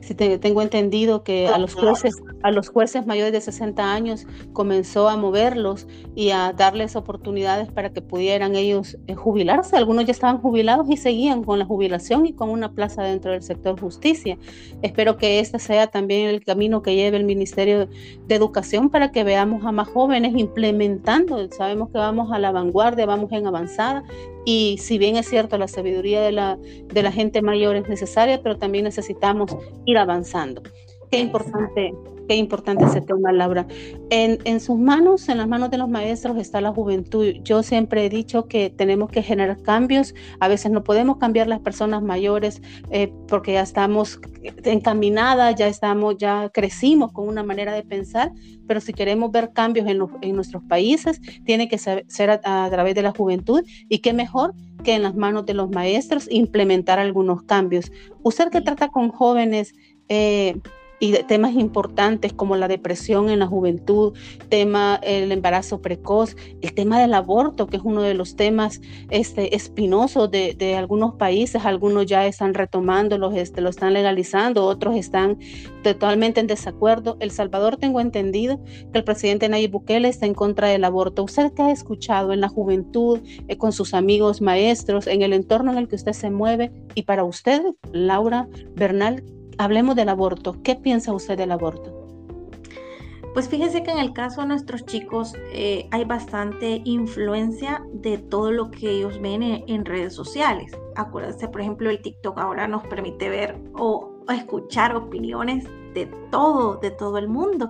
si 0.05 0.13
tengo 0.13 0.61
entendido 0.61 1.23
que 1.23 1.47
a 1.47 1.57
los 1.57 1.73
jueces, 1.73 2.15
a 2.43 2.51
los 2.51 2.69
jueces 2.69 3.07
mayores 3.07 3.33
de 3.33 3.41
60 3.41 3.91
años 3.91 4.27
comenzó 4.53 5.09
a 5.09 5.17
moverlos 5.17 5.87
y 6.13 6.29
a 6.29 6.53
darles 6.53 6.95
oportunidades 6.95 7.71
para 7.71 7.91
que 7.91 8.03
pudieran 8.03 8.55
ellos 8.55 8.97
eh, 9.07 9.15
jubilarse. 9.15 9.75
Algunos 9.75 10.05
ya 10.05 10.11
estaban 10.11 10.37
jubilados 10.37 10.87
y 10.89 10.97
seguían 10.97 11.43
con 11.43 11.57
la 11.57 11.65
jubilación 11.65 12.27
y 12.27 12.33
con 12.33 12.51
una 12.51 12.73
plaza 12.73 13.01
dentro 13.01 13.31
del 13.31 13.41
sector 13.41 13.79
justicia. 13.79 14.37
Espero 14.83 15.17
que 15.17 15.39
este 15.39 15.57
sea 15.57 15.87
también 15.87 16.29
el 16.29 16.43
camino 16.43 16.83
que 16.83 16.95
lleve 16.95 17.17
el 17.17 17.25
Ministerio 17.25 17.87
de 18.27 18.35
Educación 18.35 18.91
para 18.91 19.11
que 19.11 19.23
veamos 19.23 19.65
a 19.65 19.71
más 19.71 19.87
jóvenes 19.87 20.33
implementando. 20.37 21.49
Sabemos 21.51 21.89
que 21.89 21.97
vamos 21.97 22.31
a 22.31 22.37
la 22.37 22.51
vanguardia, 22.51 23.07
vamos 23.07 23.31
en 23.31 23.47
avanzada 23.47 24.03
y 24.45 24.77
si 24.77 24.97
bien 24.97 25.17
es 25.17 25.27
cierto, 25.27 25.57
la 25.57 25.67
sabiduría 25.67 26.21
de 26.21 26.31
la, 26.31 26.57
de 26.57 27.03
la 27.03 27.11
gente 27.11 27.41
mayor 27.41 27.75
es 27.75 27.89
necesaria, 27.89 28.41
pero 28.41 28.57
también 28.57 28.85
necesitamos 28.85 29.57
ir 29.85 29.97
avanzando. 29.97 30.61
Qué 31.11 31.19
importante 31.19 31.93
Qué 32.27 32.35
importante 32.35 32.85
ese 32.85 33.01
tema, 33.01 33.31
Laura. 33.31 33.67
En, 34.09 34.39
en, 34.45 34.59
sus 34.59 34.77
manos, 34.79 35.29
en 35.29 35.37
las 35.37 35.47
manos 35.47 35.69
de 35.69 35.77
los 35.77 35.89
maestros, 35.89 36.37
está 36.37 36.59
la 36.61 36.71
juventud. 36.71 37.25
Yo 37.43 37.61
siempre 37.61 38.05
he 38.05 38.09
dicho 38.09 38.47
que 38.47 38.69
tenemos 38.69 39.09
que 39.09 39.21
generar 39.21 39.61
cambios. 39.61 40.15
A 40.39 40.47
veces 40.47 40.71
no 40.71 40.83
podemos 40.83 41.17
cambiar 41.17 41.47
las 41.47 41.59
personas 41.59 42.01
mayores 42.01 42.61
eh, 42.89 43.13
porque 43.27 43.53
ya 43.53 43.61
estamos 43.61 44.19
encaminadas, 44.63 45.55
ya 45.55 45.67
estamos, 45.67 46.17
ya 46.17 46.49
crecimos 46.49 47.11
con 47.11 47.27
una 47.27 47.43
manera 47.43 47.73
de 47.73 47.83
pensar, 47.83 48.31
pero 48.67 48.81
si 48.81 48.93
queremos 48.93 49.31
ver 49.31 49.51
cambios 49.53 49.87
en, 49.87 49.99
en 50.21 50.35
nuestros 50.35 50.63
países, 50.63 51.21
tiene 51.45 51.67
que 51.67 51.77
ser, 51.77 52.05
a, 52.29 52.69
través 52.69 52.95
de 52.95 53.01
la 53.01 53.11
juventud 53.11 53.63
y 53.89 53.99
qué 53.99 54.13
mejor 54.13 54.53
que 54.83 54.93
en 54.95 55.03
las 55.03 55.15
manos 55.15 55.45
de 55.45 55.53
los 55.53 55.69
maestros 55.69 56.27
implementar 56.29 56.99
algunos 56.99 57.43
cambios. 57.43 57.91
Usted 58.23 58.49
que 58.49 58.61
trata 58.61 58.89
con 58.89 59.09
jóvenes, 59.09 59.73
eh, 60.09 60.59
y 60.99 61.11
temas 61.23 61.53
importantes 61.53 62.33
como 62.33 62.55
la 62.55 62.67
depresión 62.67 63.29
en 63.29 63.39
la 63.39 63.47
juventud, 63.47 64.13
tema 64.49 64.99
el 65.03 65.31
embarazo 65.31 65.81
precoz, 65.81 66.35
el 66.61 66.73
tema 66.73 66.99
del 66.99 67.13
aborto, 67.13 67.67
que 67.67 67.77
es 67.77 67.83
uno 67.83 68.01
de 68.01 68.13
los 68.13 68.35
temas 68.35 68.81
este, 69.09 69.55
espinosos 69.55 70.31
de, 70.31 70.53
de 70.53 70.75
algunos 70.75 71.15
países, 71.15 71.65
algunos 71.65 72.05
ya 72.05 72.25
están 72.25 72.53
retomando, 72.53 73.17
los, 73.17 73.35
este, 73.35 73.61
lo 73.61 73.69
están 73.69 73.93
legalizando, 73.93 74.65
otros 74.65 74.95
están 74.95 75.37
totalmente 75.83 76.39
en 76.39 76.47
desacuerdo. 76.47 77.17
El 77.19 77.31
Salvador 77.31 77.77
tengo 77.77 77.99
entendido 78.01 78.59
que 78.91 78.99
el 78.99 79.03
presidente 79.03 79.49
Nayib 79.49 79.71
Bukele 79.71 80.07
está 80.07 80.25
en 80.25 80.33
contra 80.33 80.67
del 80.67 80.83
aborto. 80.83 81.23
¿Usted 81.23 81.51
qué 81.53 81.61
ha 81.61 81.71
escuchado 81.71 82.33
en 82.33 82.41
la 82.41 82.49
juventud, 82.49 83.19
eh, 83.47 83.57
con 83.57 83.71
sus 83.71 83.93
amigos 83.93 84.41
maestros, 84.41 85.07
en 85.07 85.21
el 85.21 85.33
entorno 85.33 85.71
en 85.71 85.77
el 85.77 85.87
que 85.87 85.95
usted 85.95 86.13
se 86.13 86.31
mueve? 86.31 86.71
Y 86.95 87.03
para 87.03 87.23
usted, 87.23 87.61
Laura 87.91 88.47
Bernal, 88.75 89.23
hablemos 89.57 89.95
del 89.95 90.09
aborto. 90.09 90.55
¿Qué 90.63 90.75
piensa 90.75 91.13
usted 91.13 91.37
del 91.37 91.51
aborto? 91.51 92.05
Pues 93.35 93.49
fíjese 93.49 93.83
que 93.83 93.91
en 93.91 93.97
el 93.97 94.13
caso 94.13 94.41
de 94.41 94.47
nuestros 94.47 94.85
chicos 94.85 95.33
eh, 95.51 95.89
hay 95.91 96.05
bastante 96.05 96.81
influencia 96.85 97.83
de 97.91 98.17
todo 98.17 98.49
lo 98.49 98.71
que 98.71 98.89
ellos 98.89 99.19
ven 99.19 99.43
en, 99.43 99.83
redes 99.83 100.13
sociales. 100.13 100.71
Acuérdense, 100.95 101.49
por 101.49 101.59
ejemplo, 101.59 101.89
el 101.89 102.01
TikTok 102.01 102.37
ahora 102.37 102.65
nos 102.69 102.87
permite 102.87 103.27
ver 103.27 103.59
o, 103.73 104.13
escuchar 104.29 104.95
opiniones 104.95 105.65
de 105.93 106.05
todo, 106.31 106.77
de 106.77 106.91
todo 106.91 107.17
el 107.17 107.27
mundo. 107.27 107.69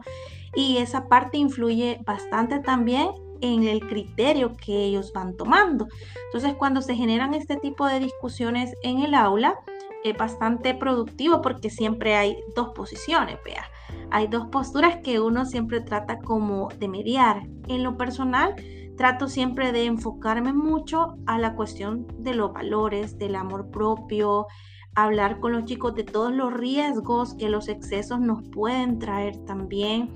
Y 0.53 0.77
esa 0.77 1.07
parte 1.07 1.39
influye 1.39 1.99
bastante 2.05 2.59
también 2.59 3.09
en 3.41 3.63
el 3.63 3.87
criterio 3.87 4.55
que 4.55 4.85
ellos 4.85 5.13
van 5.13 5.35
tomando. 5.35 5.87
Entonces, 6.25 6.53
cuando 6.53 6.83
se 6.83 6.93
generan 6.93 7.33
este 7.33 7.57
tipo 7.57 7.87
de 7.87 7.99
discusiones 7.99 8.75
en 8.83 8.99
el 8.99 9.15
aula, 9.15 9.55
es 10.05 10.15
bastante 10.15 10.75
productivo 10.75 11.41
porque 11.41 11.71
siempre 11.71 12.15
hay 12.15 12.37
dos 12.55 12.69
posiciones, 12.69 13.39
vea. 13.43 13.65
Hay 14.11 14.27
dos 14.27 14.47
posturas 14.51 14.97
que 15.03 15.19
uno 15.19 15.45
siempre 15.45 15.81
trata 15.81 16.19
como 16.19 16.69
de 16.79 16.87
mediar. 16.87 17.41
En 17.67 17.83
lo 17.83 17.97
personal, 17.97 18.55
trato 18.97 19.27
siempre 19.27 19.71
de 19.71 19.85
enfocarme 19.85 20.53
mucho 20.53 21.15
a 21.25 21.39
la 21.39 21.55
cuestión 21.55 22.05
de 22.19 22.35
los 22.35 22.53
valores, 22.53 23.17
del 23.17 23.35
amor 23.35 23.71
propio, 23.71 24.45
hablar 24.93 25.39
con 25.39 25.53
los 25.53 25.65
chicos 25.65 25.95
de 25.95 26.03
todos 26.03 26.31
los 26.31 26.53
riesgos 26.53 27.33
que 27.33 27.49
los 27.49 27.67
excesos 27.67 28.19
nos 28.19 28.47
pueden 28.49 28.99
traer 28.99 29.37
también. 29.45 30.13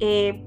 Eh, 0.00 0.44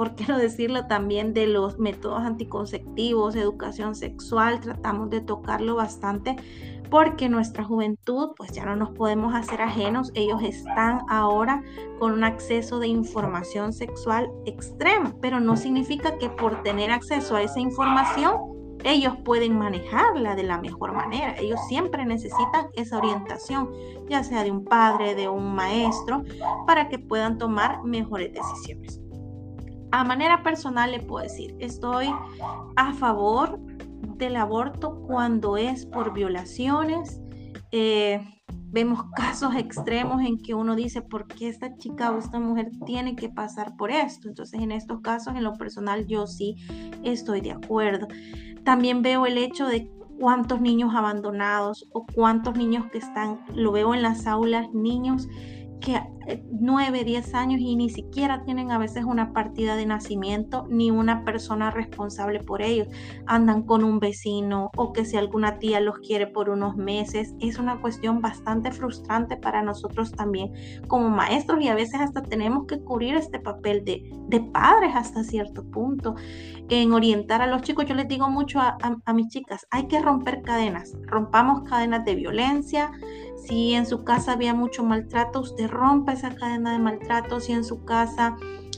¿por 0.00 0.14
qué 0.14 0.24
no 0.26 0.38
decirlo 0.38 0.86
también 0.86 1.34
de 1.34 1.46
los 1.46 1.78
métodos 1.78 2.22
anticonceptivos, 2.22 3.36
educación 3.36 3.94
sexual? 3.94 4.58
Tratamos 4.60 5.10
de 5.10 5.20
tocarlo 5.20 5.74
bastante 5.74 6.36
porque 6.90 7.28
nuestra 7.28 7.64
juventud, 7.64 8.30
pues 8.36 8.52
ya 8.52 8.64
no 8.64 8.76
nos 8.76 8.90
podemos 8.90 9.34
hacer 9.34 9.62
ajenos, 9.62 10.10
ellos 10.14 10.42
están 10.42 11.00
ahora 11.08 11.62
con 11.98 12.12
un 12.12 12.24
acceso 12.24 12.80
de 12.80 12.88
información 12.88 13.72
sexual 13.72 14.30
extrema, 14.44 15.14
pero 15.20 15.40
no 15.40 15.56
significa 15.56 16.18
que 16.18 16.28
por 16.28 16.62
tener 16.62 16.90
acceso 16.90 17.36
a 17.36 17.42
esa 17.42 17.60
información 17.60 18.60
ellos 18.84 19.14
pueden 19.24 19.58
manejarla 19.58 20.34
de 20.34 20.42
la 20.42 20.58
mejor 20.58 20.92
manera. 20.92 21.36
Ellos 21.38 21.60
siempre 21.68 22.04
necesitan 22.04 22.68
esa 22.74 22.98
orientación, 22.98 23.70
ya 24.08 24.24
sea 24.24 24.42
de 24.42 24.50
un 24.50 24.64
padre, 24.64 25.14
de 25.14 25.28
un 25.28 25.54
maestro, 25.54 26.24
para 26.66 26.88
que 26.88 26.98
puedan 26.98 27.38
tomar 27.38 27.82
mejores 27.84 28.32
decisiones. 28.32 29.00
A 29.92 30.04
manera 30.04 30.42
personal 30.42 30.92
le 30.92 31.00
puedo 31.00 31.24
decir, 31.24 31.54
estoy 31.58 32.14
a 32.76 32.92
favor 32.94 33.58
del 34.20 34.36
aborto 34.36 35.02
cuando 35.06 35.56
es 35.56 35.86
por 35.86 36.12
violaciones. 36.12 37.20
Eh, 37.72 38.20
vemos 38.66 39.02
casos 39.16 39.56
extremos 39.56 40.22
en 40.22 40.38
que 40.38 40.54
uno 40.54 40.76
dice, 40.76 41.02
¿por 41.02 41.26
qué 41.26 41.48
esta 41.48 41.76
chica 41.76 42.12
o 42.12 42.18
esta 42.18 42.38
mujer 42.38 42.70
tiene 42.86 43.16
que 43.16 43.28
pasar 43.28 43.76
por 43.76 43.90
esto? 43.90 44.28
Entonces, 44.28 44.60
en 44.60 44.70
estos 44.70 45.00
casos, 45.00 45.34
en 45.34 45.42
lo 45.42 45.54
personal, 45.54 46.06
yo 46.06 46.26
sí 46.28 46.56
estoy 47.02 47.40
de 47.40 47.52
acuerdo. 47.52 48.06
También 48.64 49.02
veo 49.02 49.26
el 49.26 49.38
hecho 49.38 49.66
de 49.66 49.90
cuántos 50.20 50.60
niños 50.60 50.94
abandonados 50.94 51.88
o 51.92 52.04
cuántos 52.14 52.56
niños 52.56 52.84
que 52.92 52.98
están, 52.98 53.40
lo 53.54 53.72
veo 53.72 53.94
en 53.94 54.02
las 54.02 54.26
aulas, 54.26 54.70
niños 54.74 55.26
que 55.80 56.00
9, 56.50 57.04
10 57.04 57.34
años 57.34 57.60
y 57.60 57.76
ni 57.76 57.90
siquiera 57.90 58.44
tienen 58.44 58.70
a 58.70 58.78
veces 58.78 59.04
una 59.04 59.32
partida 59.32 59.76
de 59.76 59.86
nacimiento 59.86 60.66
ni 60.68 60.90
una 60.90 61.24
persona 61.24 61.70
responsable 61.70 62.40
por 62.40 62.62
ellos. 62.62 62.88
Andan 63.26 63.62
con 63.62 63.84
un 63.84 63.98
vecino 63.98 64.70
o 64.76 64.92
que 64.92 65.04
si 65.04 65.16
alguna 65.16 65.58
tía 65.58 65.80
los 65.80 65.98
quiere 65.98 66.26
por 66.26 66.50
unos 66.50 66.76
meses. 66.76 67.34
Es 67.40 67.58
una 67.58 67.80
cuestión 67.80 68.20
bastante 68.20 68.70
frustrante 68.70 69.36
para 69.36 69.62
nosotros 69.62 70.12
también 70.12 70.52
como 70.88 71.08
maestros 71.08 71.62
y 71.62 71.68
a 71.68 71.74
veces 71.74 72.00
hasta 72.00 72.22
tenemos 72.22 72.66
que 72.66 72.80
cubrir 72.80 73.14
este 73.14 73.38
papel 73.38 73.84
de, 73.84 74.02
de 74.28 74.40
padres 74.40 74.92
hasta 74.94 75.24
cierto 75.24 75.64
punto 75.70 76.14
en 76.68 76.92
orientar 76.92 77.42
a 77.42 77.46
los 77.46 77.62
chicos. 77.62 77.86
Yo 77.86 77.94
les 77.94 78.08
digo 78.08 78.28
mucho 78.28 78.60
a, 78.60 78.76
a 79.04 79.12
mis 79.12 79.28
chicas, 79.28 79.66
hay 79.70 79.86
que 79.88 80.00
romper 80.00 80.42
cadenas, 80.42 80.96
rompamos 81.06 81.68
cadenas 81.68 82.04
de 82.04 82.14
violencia 82.14 82.92
si 83.46 83.74
en 83.74 83.86
su 83.86 84.04
casa 84.04 84.32
había 84.32 84.54
mucho 84.54 84.82
maltrato, 84.84 85.40
usted 85.40 85.68
rompa 85.68 86.12
esa 86.12 86.34
cadena 86.34 86.72
de 86.72 86.78
maltrato. 86.78 87.40
Si 87.40 87.52
en 87.52 87.64
su 87.64 87.84
casa 87.84 88.36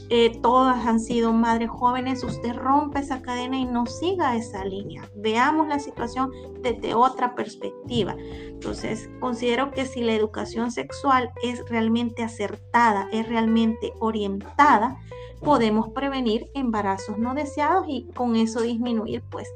eh, 0.09 0.39
todas 0.41 0.85
han 0.85 0.99
sido 0.99 1.33
madres 1.33 1.69
jóvenes, 1.69 2.23
usted 2.23 2.53
rompe 2.53 2.99
esa 2.99 3.21
cadena 3.21 3.57
y 3.57 3.65
no 3.65 3.85
siga 3.85 4.35
esa 4.35 4.63
línea. 4.63 5.09
Veamos 5.15 5.67
la 5.67 5.79
situación 5.79 6.31
desde 6.61 6.93
otra 6.93 7.35
perspectiva. 7.35 8.15
Entonces, 8.19 9.09
considero 9.19 9.71
que 9.71 9.85
si 9.85 10.01
la 10.01 10.13
educación 10.13 10.71
sexual 10.71 11.31
es 11.41 11.67
realmente 11.69 12.23
acertada, 12.23 13.09
es 13.11 13.27
realmente 13.27 13.93
orientada, 13.99 14.97
podemos 15.41 15.89
prevenir 15.89 16.49
embarazos 16.53 17.17
no 17.17 17.33
deseados 17.33 17.85
y 17.87 18.07
con 18.15 18.35
eso 18.35 18.61
disminuir 18.61 19.23
pues 19.29 19.49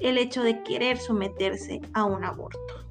el 0.00 0.18
hecho 0.18 0.42
de 0.42 0.62
querer 0.62 0.98
someterse 0.98 1.80
a 1.92 2.04
un 2.04 2.24
aborto. 2.24 2.85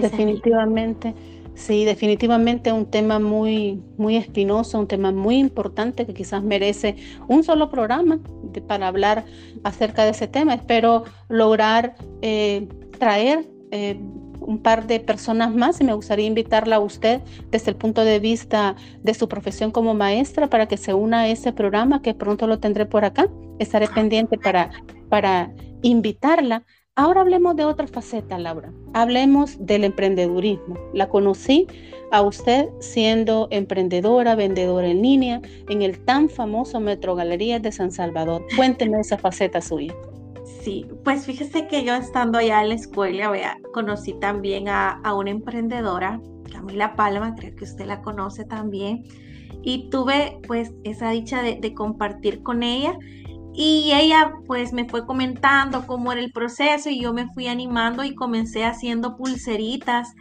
Definitivamente, 0.00 1.14
sí, 1.54 1.84
definitivamente 1.84 2.72
un 2.72 2.86
tema 2.86 3.18
muy, 3.18 3.82
muy 3.96 4.16
espinoso, 4.16 4.78
un 4.78 4.86
tema 4.86 5.12
muy 5.12 5.38
importante 5.38 6.06
que 6.06 6.14
quizás 6.14 6.42
merece 6.42 6.96
un 7.28 7.42
solo 7.42 7.70
programa 7.70 8.20
para 8.66 8.88
hablar 8.88 9.24
acerca 9.64 10.04
de 10.04 10.10
ese 10.10 10.28
tema. 10.28 10.54
Espero 10.54 11.04
lograr 11.28 11.96
eh, 12.22 12.68
traer 12.98 13.46
eh, 13.70 13.98
un 14.40 14.62
par 14.62 14.86
de 14.86 15.00
personas 15.00 15.54
más 15.54 15.80
y 15.80 15.84
me 15.84 15.92
gustaría 15.92 16.26
invitarla 16.26 16.76
a 16.76 16.80
usted 16.80 17.20
desde 17.50 17.70
el 17.70 17.76
punto 17.76 18.04
de 18.04 18.20
vista 18.20 18.76
de 19.02 19.14
su 19.14 19.28
profesión 19.28 19.70
como 19.70 19.94
maestra 19.94 20.48
para 20.48 20.66
que 20.66 20.76
se 20.76 20.94
una 20.94 21.20
a 21.20 21.28
ese 21.28 21.52
programa 21.52 22.02
que 22.02 22.14
pronto 22.14 22.46
lo 22.46 22.58
tendré 22.58 22.86
por 22.86 23.04
acá. 23.04 23.28
Estaré 23.58 23.88
pendiente 23.88 24.38
para, 24.38 24.70
para 25.08 25.52
invitarla 25.82 26.64
Ahora 26.98 27.20
hablemos 27.20 27.54
de 27.56 27.66
otra 27.66 27.86
faceta, 27.86 28.38
Laura. 28.38 28.72
Hablemos 28.94 29.58
del 29.60 29.84
emprendedurismo. 29.84 30.76
La 30.94 31.10
conocí 31.10 31.66
a 32.10 32.22
usted 32.22 32.70
siendo 32.80 33.48
emprendedora, 33.50 34.34
vendedora 34.34 34.88
en 34.88 35.02
línea 35.02 35.42
en 35.68 35.82
el 35.82 36.02
tan 36.06 36.30
famoso 36.30 36.80
Metro 36.80 37.14
Galerías 37.14 37.60
de 37.60 37.70
San 37.70 37.92
Salvador. 37.92 38.46
Cuénteme 38.56 38.98
esa 38.98 39.18
faceta 39.18 39.60
suya. 39.60 39.94
Sí, 40.62 40.86
pues 41.04 41.26
fíjese 41.26 41.68
que 41.68 41.84
yo 41.84 41.94
estando 41.94 42.38
allá 42.38 42.62
en 42.62 42.70
la 42.70 42.76
escuela, 42.76 43.30
vea, 43.30 43.58
conocí 43.74 44.14
también 44.14 44.70
a, 44.70 44.98
una 45.14 45.28
emprendedora, 45.28 46.18
Camila 46.50 46.96
Palma, 46.96 47.34
creo 47.34 47.54
que 47.56 47.64
usted 47.64 47.84
la 47.84 48.00
conoce 48.00 48.46
también, 48.46 49.04
y 49.62 49.90
tuve 49.90 50.38
pues 50.46 50.72
esa 50.82 51.10
dicha 51.10 51.42
de 51.42 51.74
compartir 51.74 52.42
con 52.42 52.62
ella 52.62 52.96
y 53.58 53.92
ella 53.94 54.34
pues 54.46 54.74
me 54.74 54.86
fue 54.86 55.06
comentando 55.06 55.86
cómo 55.86 56.12
era 56.12 56.20
el 56.20 56.30
proceso 56.30 56.90
y 56.90 57.00
yo 57.00 57.14
me 57.14 57.26
fui 57.32 57.48
animando 57.48 58.04
y 58.04 58.14
comencé 58.14 58.66
haciendo 58.66 59.16
pulseritas 59.16 60.14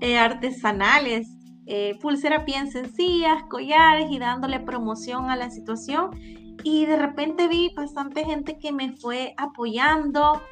eh, 0.00 0.18
artesanales, 0.18 1.26
eh, 1.66 1.98
pulseras 2.02 2.44
bien 2.44 2.70
sencillas, 2.70 3.42
collares 3.48 4.08
y 4.10 4.18
dándole 4.18 4.60
promoción 4.60 5.30
a 5.30 5.36
la 5.36 5.48
situación. 5.48 6.10
Y 6.62 6.84
de 6.84 6.96
repente 6.96 7.48
vi 7.48 7.72
bastante 7.74 8.22
gente 8.26 8.58
que 8.58 8.70
me 8.70 8.92
fue 8.92 9.32
apoyando 9.38 10.42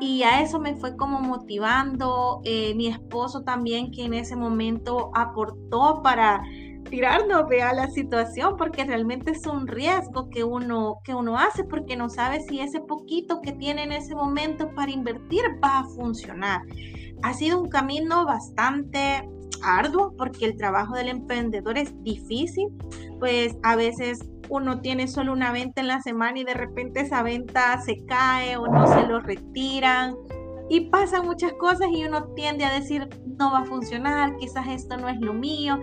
y 0.00 0.24
a 0.24 0.42
eso 0.42 0.58
me 0.58 0.74
fue 0.74 0.96
como 0.96 1.20
motivando. 1.20 2.40
Eh, 2.42 2.74
mi 2.74 2.88
esposo 2.88 3.42
también 3.42 3.92
que 3.92 4.04
en 4.04 4.14
ese 4.14 4.34
momento 4.34 5.12
aportó 5.14 6.02
para 6.02 6.42
tirarnos 6.88 7.44
a 7.62 7.72
la 7.72 7.88
situación 7.90 8.56
porque 8.56 8.84
realmente 8.84 9.32
es 9.32 9.46
un 9.46 9.66
riesgo 9.66 10.28
que 10.30 10.44
uno, 10.44 11.00
que 11.04 11.14
uno 11.14 11.38
hace 11.38 11.64
porque 11.64 11.96
no 11.96 12.08
sabe 12.08 12.40
si 12.40 12.60
ese 12.60 12.80
poquito 12.80 13.40
que 13.40 13.52
tiene 13.52 13.84
en 13.84 13.92
ese 13.92 14.14
momento 14.14 14.70
para 14.74 14.90
invertir 14.90 15.42
va 15.62 15.80
a 15.80 15.84
funcionar. 15.84 16.62
Ha 17.22 17.34
sido 17.34 17.60
un 17.60 17.68
camino 17.68 18.24
bastante 18.24 19.28
arduo 19.62 20.14
porque 20.16 20.46
el 20.46 20.56
trabajo 20.56 20.94
del 20.94 21.08
emprendedor 21.08 21.78
es 21.78 21.92
difícil, 22.02 22.68
pues 23.18 23.56
a 23.62 23.76
veces 23.76 24.18
uno 24.48 24.80
tiene 24.80 25.08
solo 25.08 25.32
una 25.32 25.52
venta 25.52 25.80
en 25.80 25.88
la 25.88 26.00
semana 26.00 26.38
y 26.38 26.44
de 26.44 26.54
repente 26.54 27.00
esa 27.00 27.22
venta 27.22 27.80
se 27.80 28.04
cae 28.06 28.56
o 28.56 28.66
no 28.66 28.86
se 28.86 29.06
lo 29.06 29.20
retiran 29.20 30.14
y 30.68 30.88
pasan 30.90 31.26
muchas 31.26 31.52
cosas 31.54 31.88
y 31.92 32.04
uno 32.04 32.26
tiende 32.34 32.64
a 32.64 32.72
decir 32.72 33.08
no 33.38 33.52
va 33.52 33.60
a 33.60 33.64
funcionar, 33.64 34.36
quizás 34.36 34.66
esto 34.68 34.96
no 34.96 35.08
es 35.08 35.18
lo 35.20 35.32
mío 35.32 35.80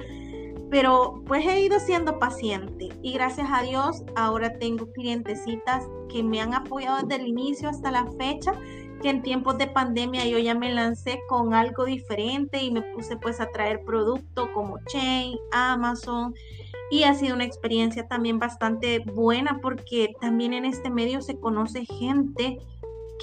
pero 0.74 1.22
pues 1.28 1.46
he 1.46 1.60
ido 1.60 1.80
siendo 1.80 2.18
paciente 2.18 2.90
y 3.04 3.14
gracias 3.14 3.48
a 3.52 3.62
Dios 3.62 4.02
ahora 4.16 4.58
tengo 4.58 4.92
clientecitas 4.92 5.88
que 6.10 6.24
me 6.24 6.42
han 6.42 6.56
apoyado 6.56 7.04
desde 7.04 7.22
el 7.22 7.28
inicio 7.28 7.70
hasta 7.70 7.92
la 7.92 8.08
fecha, 8.18 8.54
que 9.00 9.12
en 9.12 9.22
tiempos 9.22 9.60
de 9.60 9.68
pandemia 9.68 10.26
yo 10.26 10.40
ya 10.40 10.56
me 10.56 10.74
lancé 10.74 11.20
con 11.30 11.54
algo 11.54 11.86
diferente 11.86 12.64
y 12.64 12.72
me 12.72 12.82
puse 12.82 13.18
pues 13.18 13.40
a 13.40 13.52
traer 13.52 13.86
producto 13.86 14.52
como 14.52 14.80
Chain, 14.88 15.38
Amazon 15.52 16.34
y 16.90 17.04
ha 17.04 17.14
sido 17.14 17.36
una 17.36 17.44
experiencia 17.46 18.08
también 18.08 18.40
bastante 18.40 18.98
buena 18.98 19.60
porque 19.62 20.16
también 20.22 20.54
en 20.54 20.66
este 20.66 20.90
medio 20.90 21.22
se 21.22 21.40
conoce 21.40 21.86
gente 21.86 22.58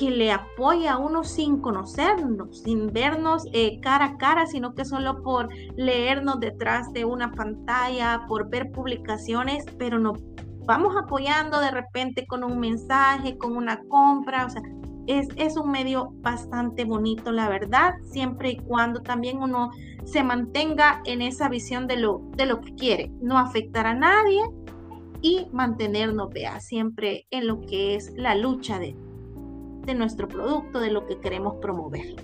que 0.00 0.10
le 0.10 0.32
apoya 0.32 0.94
a 0.94 0.98
uno 0.98 1.24
sin 1.24 1.60
conocernos, 1.60 2.62
sin 2.62 2.86
vernos 2.86 3.44
eh, 3.52 3.80
cara 3.80 4.06
a 4.06 4.16
cara, 4.16 4.46
sino 4.46 4.74
que 4.74 4.86
solo 4.86 5.22
por 5.22 5.50
leernos 5.76 6.40
detrás 6.40 6.90
de 6.94 7.04
una 7.04 7.32
pantalla, 7.32 8.22
por 8.26 8.48
ver 8.48 8.72
publicaciones, 8.72 9.66
pero 9.78 9.98
nos 9.98 10.18
vamos 10.64 10.96
apoyando 10.96 11.60
de 11.60 11.70
repente 11.70 12.26
con 12.26 12.44
un 12.44 12.58
mensaje, 12.58 13.36
con 13.36 13.54
una 13.54 13.82
compra, 13.88 14.46
o 14.46 14.48
sea, 14.48 14.62
es, 15.06 15.28
es 15.36 15.58
un 15.58 15.70
medio 15.70 16.14
bastante 16.22 16.86
bonito, 16.86 17.30
la 17.30 17.50
verdad, 17.50 17.92
siempre 18.04 18.52
y 18.52 18.56
cuando 18.56 19.02
también 19.02 19.42
uno 19.42 19.70
se 20.06 20.24
mantenga 20.24 21.02
en 21.04 21.20
esa 21.20 21.50
visión 21.50 21.86
de 21.86 21.98
lo, 21.98 22.22
de 22.36 22.46
lo 22.46 22.62
que 22.62 22.74
quiere, 22.74 23.12
no 23.20 23.36
afectar 23.36 23.86
a 23.86 23.94
nadie 23.94 24.40
y 25.20 25.46
mantenernos, 25.52 26.30
vea, 26.30 26.58
siempre 26.60 27.26
en 27.30 27.46
lo 27.46 27.60
que 27.60 27.96
es 27.96 28.14
la 28.16 28.34
lucha 28.34 28.78
de, 28.78 28.96
de 29.84 29.94
nuestro 29.94 30.28
producto, 30.28 30.80
de 30.80 30.90
lo 30.90 31.06
que 31.06 31.18
queremos 31.18 31.54
promover. 31.60 32.16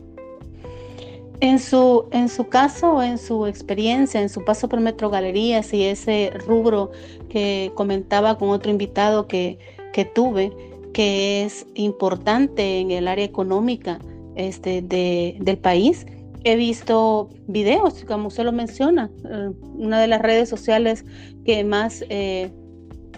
En 1.40 1.58
su, 1.58 2.08
en 2.12 2.28
su 2.28 2.48
caso, 2.48 3.02
en 3.02 3.18
su 3.18 3.46
experiencia, 3.46 4.22
en 4.22 4.30
su 4.30 4.44
paso 4.44 4.68
por 4.68 4.80
Metro 4.80 5.10
Galerías 5.10 5.72
y 5.74 5.84
ese 5.84 6.32
rubro 6.46 6.90
que 7.28 7.72
comentaba 7.74 8.38
con 8.38 8.48
otro 8.48 8.70
invitado 8.70 9.26
que, 9.28 9.58
que 9.92 10.06
tuve, 10.06 10.50
que 10.94 11.44
es 11.44 11.66
importante 11.74 12.80
en 12.80 12.90
el 12.90 13.06
área 13.06 13.24
económica 13.24 13.98
este, 14.34 14.80
de, 14.80 15.36
del 15.40 15.58
país, 15.58 16.06
he 16.44 16.56
visto 16.56 17.28
videos, 17.48 18.04
como 18.04 18.28
usted 18.28 18.44
lo 18.44 18.52
menciona, 18.52 19.10
eh, 19.28 19.50
una 19.74 20.00
de 20.00 20.06
las 20.06 20.22
redes 20.22 20.48
sociales 20.48 21.04
que 21.44 21.64
más 21.64 22.04
eh, 22.08 22.50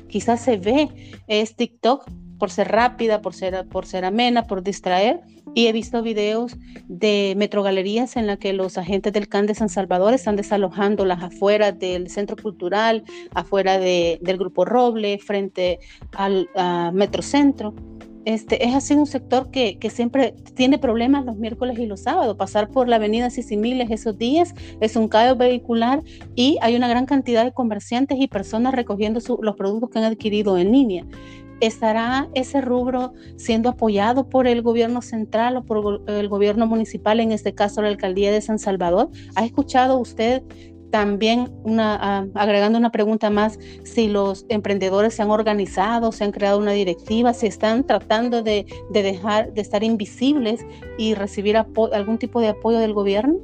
quizás 0.08 0.40
se 0.40 0.56
ve 0.56 0.88
es 1.28 1.54
TikTok, 1.54 2.08
por 2.38 2.50
ser 2.50 2.68
rápida, 2.68 3.20
por 3.20 3.34
ser, 3.34 3.66
por 3.68 3.86
ser 3.86 4.04
amena, 4.04 4.46
por 4.46 4.62
distraer. 4.62 5.20
Y 5.54 5.66
he 5.66 5.72
visto 5.72 6.02
videos 6.02 6.56
de 6.86 7.34
metrogalerías 7.36 8.16
en 8.16 8.26
las 8.26 8.38
que 8.38 8.52
los 8.52 8.78
agentes 8.78 9.12
del 9.12 9.28
CAN 9.28 9.46
de 9.46 9.54
San 9.54 9.68
Salvador 9.68 10.14
están 10.14 10.36
desalojando 10.36 11.04
las 11.04 11.22
afueras 11.22 11.78
del 11.78 12.10
centro 12.10 12.36
cultural, 12.36 13.02
afuera 13.34 13.78
del 13.78 14.38
Grupo 14.38 14.64
Roble, 14.64 15.18
frente 15.18 15.80
al 16.12 16.48
Metrocentro. 16.92 17.74
Este, 18.24 18.66
es 18.66 18.74
así 18.74 18.92
un 18.92 19.06
sector 19.06 19.50
que, 19.50 19.78
que, 19.78 19.88
siempre 19.88 20.34
tiene 20.54 20.76
problemas 20.76 21.24
los 21.24 21.38
miércoles 21.38 21.78
y 21.78 21.86
los 21.86 22.00
sábados. 22.00 22.36
Pasar 22.36 22.68
por 22.68 22.86
la 22.86 22.96
avenida 22.96 23.30
Sisimiles 23.30 23.90
esos 23.90 24.18
días 24.18 24.54
es 24.82 24.96
un 24.96 25.08
caos 25.08 25.38
vehicular 25.38 26.02
y 26.34 26.58
hay 26.60 26.76
una 26.76 26.88
gran 26.88 27.06
cantidad 27.06 27.42
de 27.42 27.52
comerciantes 27.52 28.18
y 28.20 28.28
personas 28.28 28.74
recogiendo 28.74 29.20
los 29.40 29.56
productos 29.56 29.88
que 29.88 29.98
han 30.00 30.04
adquirido 30.04 30.58
en 30.58 30.72
línea. 30.72 31.06
¿Estará 31.60 32.28
ese 32.34 32.60
rubro 32.60 33.12
siendo 33.36 33.68
apoyado 33.68 34.28
por 34.28 34.46
el 34.46 34.62
gobierno 34.62 35.02
central 35.02 35.56
o 35.56 35.64
por 35.64 36.02
el 36.06 36.28
gobierno 36.28 36.66
municipal, 36.66 37.20
en 37.20 37.32
este 37.32 37.54
caso 37.54 37.82
la 37.82 37.88
alcaldía 37.88 38.30
de 38.30 38.40
San 38.40 38.58
Salvador? 38.58 39.10
¿Ha 39.34 39.44
escuchado 39.44 39.98
usted 39.98 40.42
también 40.90 41.50
una, 41.64 42.28
agregando 42.34 42.78
una 42.78 42.90
pregunta 42.90 43.30
más, 43.30 43.58
si 43.84 44.08
los 44.08 44.46
emprendedores 44.48 45.14
se 45.14 45.22
han 45.22 45.30
organizado, 45.30 46.12
se 46.12 46.24
han 46.24 46.32
creado 46.32 46.58
una 46.58 46.72
directiva, 46.72 47.34
si 47.34 47.46
están 47.46 47.84
tratando 47.84 48.42
de, 48.42 48.66
dejar 48.90 49.52
de 49.52 49.60
estar 49.60 49.82
invisibles 49.82 50.64
y 50.96 51.14
recibir 51.14 51.56
algún 51.56 52.18
tipo 52.18 52.40
de 52.40 52.48
apoyo 52.48 52.78
del 52.78 52.94
gobierno? 52.94 53.38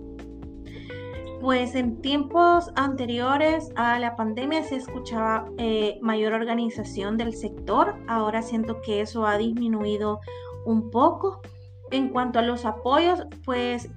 Pues 1.44 1.74
en 1.74 2.00
tiempos 2.00 2.70
anteriores 2.74 3.70
a 3.76 3.98
la 3.98 4.16
pandemia 4.16 4.62
se 4.62 4.76
escuchaba 4.76 5.44
eh, 5.58 5.98
mayor 6.00 6.32
organización 6.32 7.18
del 7.18 7.34
sector. 7.34 7.96
Ahora 8.08 8.40
siento 8.40 8.80
que 8.80 9.02
eso 9.02 9.26
ha 9.26 9.36
disminuido 9.36 10.20
un 10.64 10.90
poco. 10.90 11.42
En 11.90 12.08
cuanto 12.08 12.38
a 12.38 12.42
los 12.42 12.64
apoyos, 12.64 13.26
pues 13.44 13.90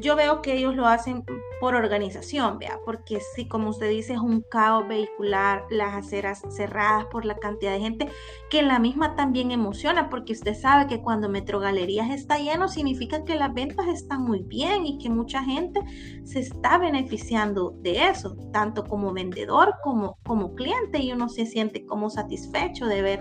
yo 0.00 0.16
veo 0.16 0.42
que 0.42 0.54
ellos 0.54 0.74
lo 0.74 0.86
hacen 0.86 1.24
por 1.60 1.74
organización, 1.74 2.58
vea, 2.58 2.78
porque 2.84 3.20
si 3.34 3.46
como 3.46 3.70
usted 3.70 3.88
dice 3.90 4.14
es 4.14 4.18
un 4.18 4.42
caos 4.42 4.88
vehicular, 4.88 5.64
las 5.70 5.94
aceras 5.94 6.42
cerradas 6.50 7.06
por 7.06 7.24
la 7.24 7.36
cantidad 7.36 7.72
de 7.72 7.80
gente, 7.80 8.08
que 8.50 8.62
la 8.62 8.78
misma 8.78 9.14
también 9.14 9.50
emociona, 9.50 10.10
porque 10.10 10.32
usted 10.32 10.54
sabe 10.54 10.86
que 10.86 11.02
cuando 11.02 11.28
Metro 11.28 11.60
Galerías 11.60 12.10
está 12.10 12.38
lleno 12.38 12.68
significa 12.68 13.24
que 13.24 13.36
las 13.36 13.54
ventas 13.54 13.86
están 13.86 14.22
muy 14.22 14.42
bien 14.42 14.86
y 14.86 14.98
que 14.98 15.08
mucha 15.10 15.44
gente 15.44 15.80
se 16.24 16.40
está 16.40 16.78
beneficiando 16.78 17.74
de 17.78 18.08
eso, 18.08 18.36
tanto 18.52 18.84
como 18.84 19.12
vendedor 19.12 19.74
como 19.82 20.18
como 20.24 20.54
cliente 20.54 20.98
y 20.98 21.12
uno 21.12 21.28
se 21.28 21.46
siente 21.46 21.84
como 21.84 22.10
satisfecho 22.10 22.86
de 22.86 23.02
ver 23.02 23.20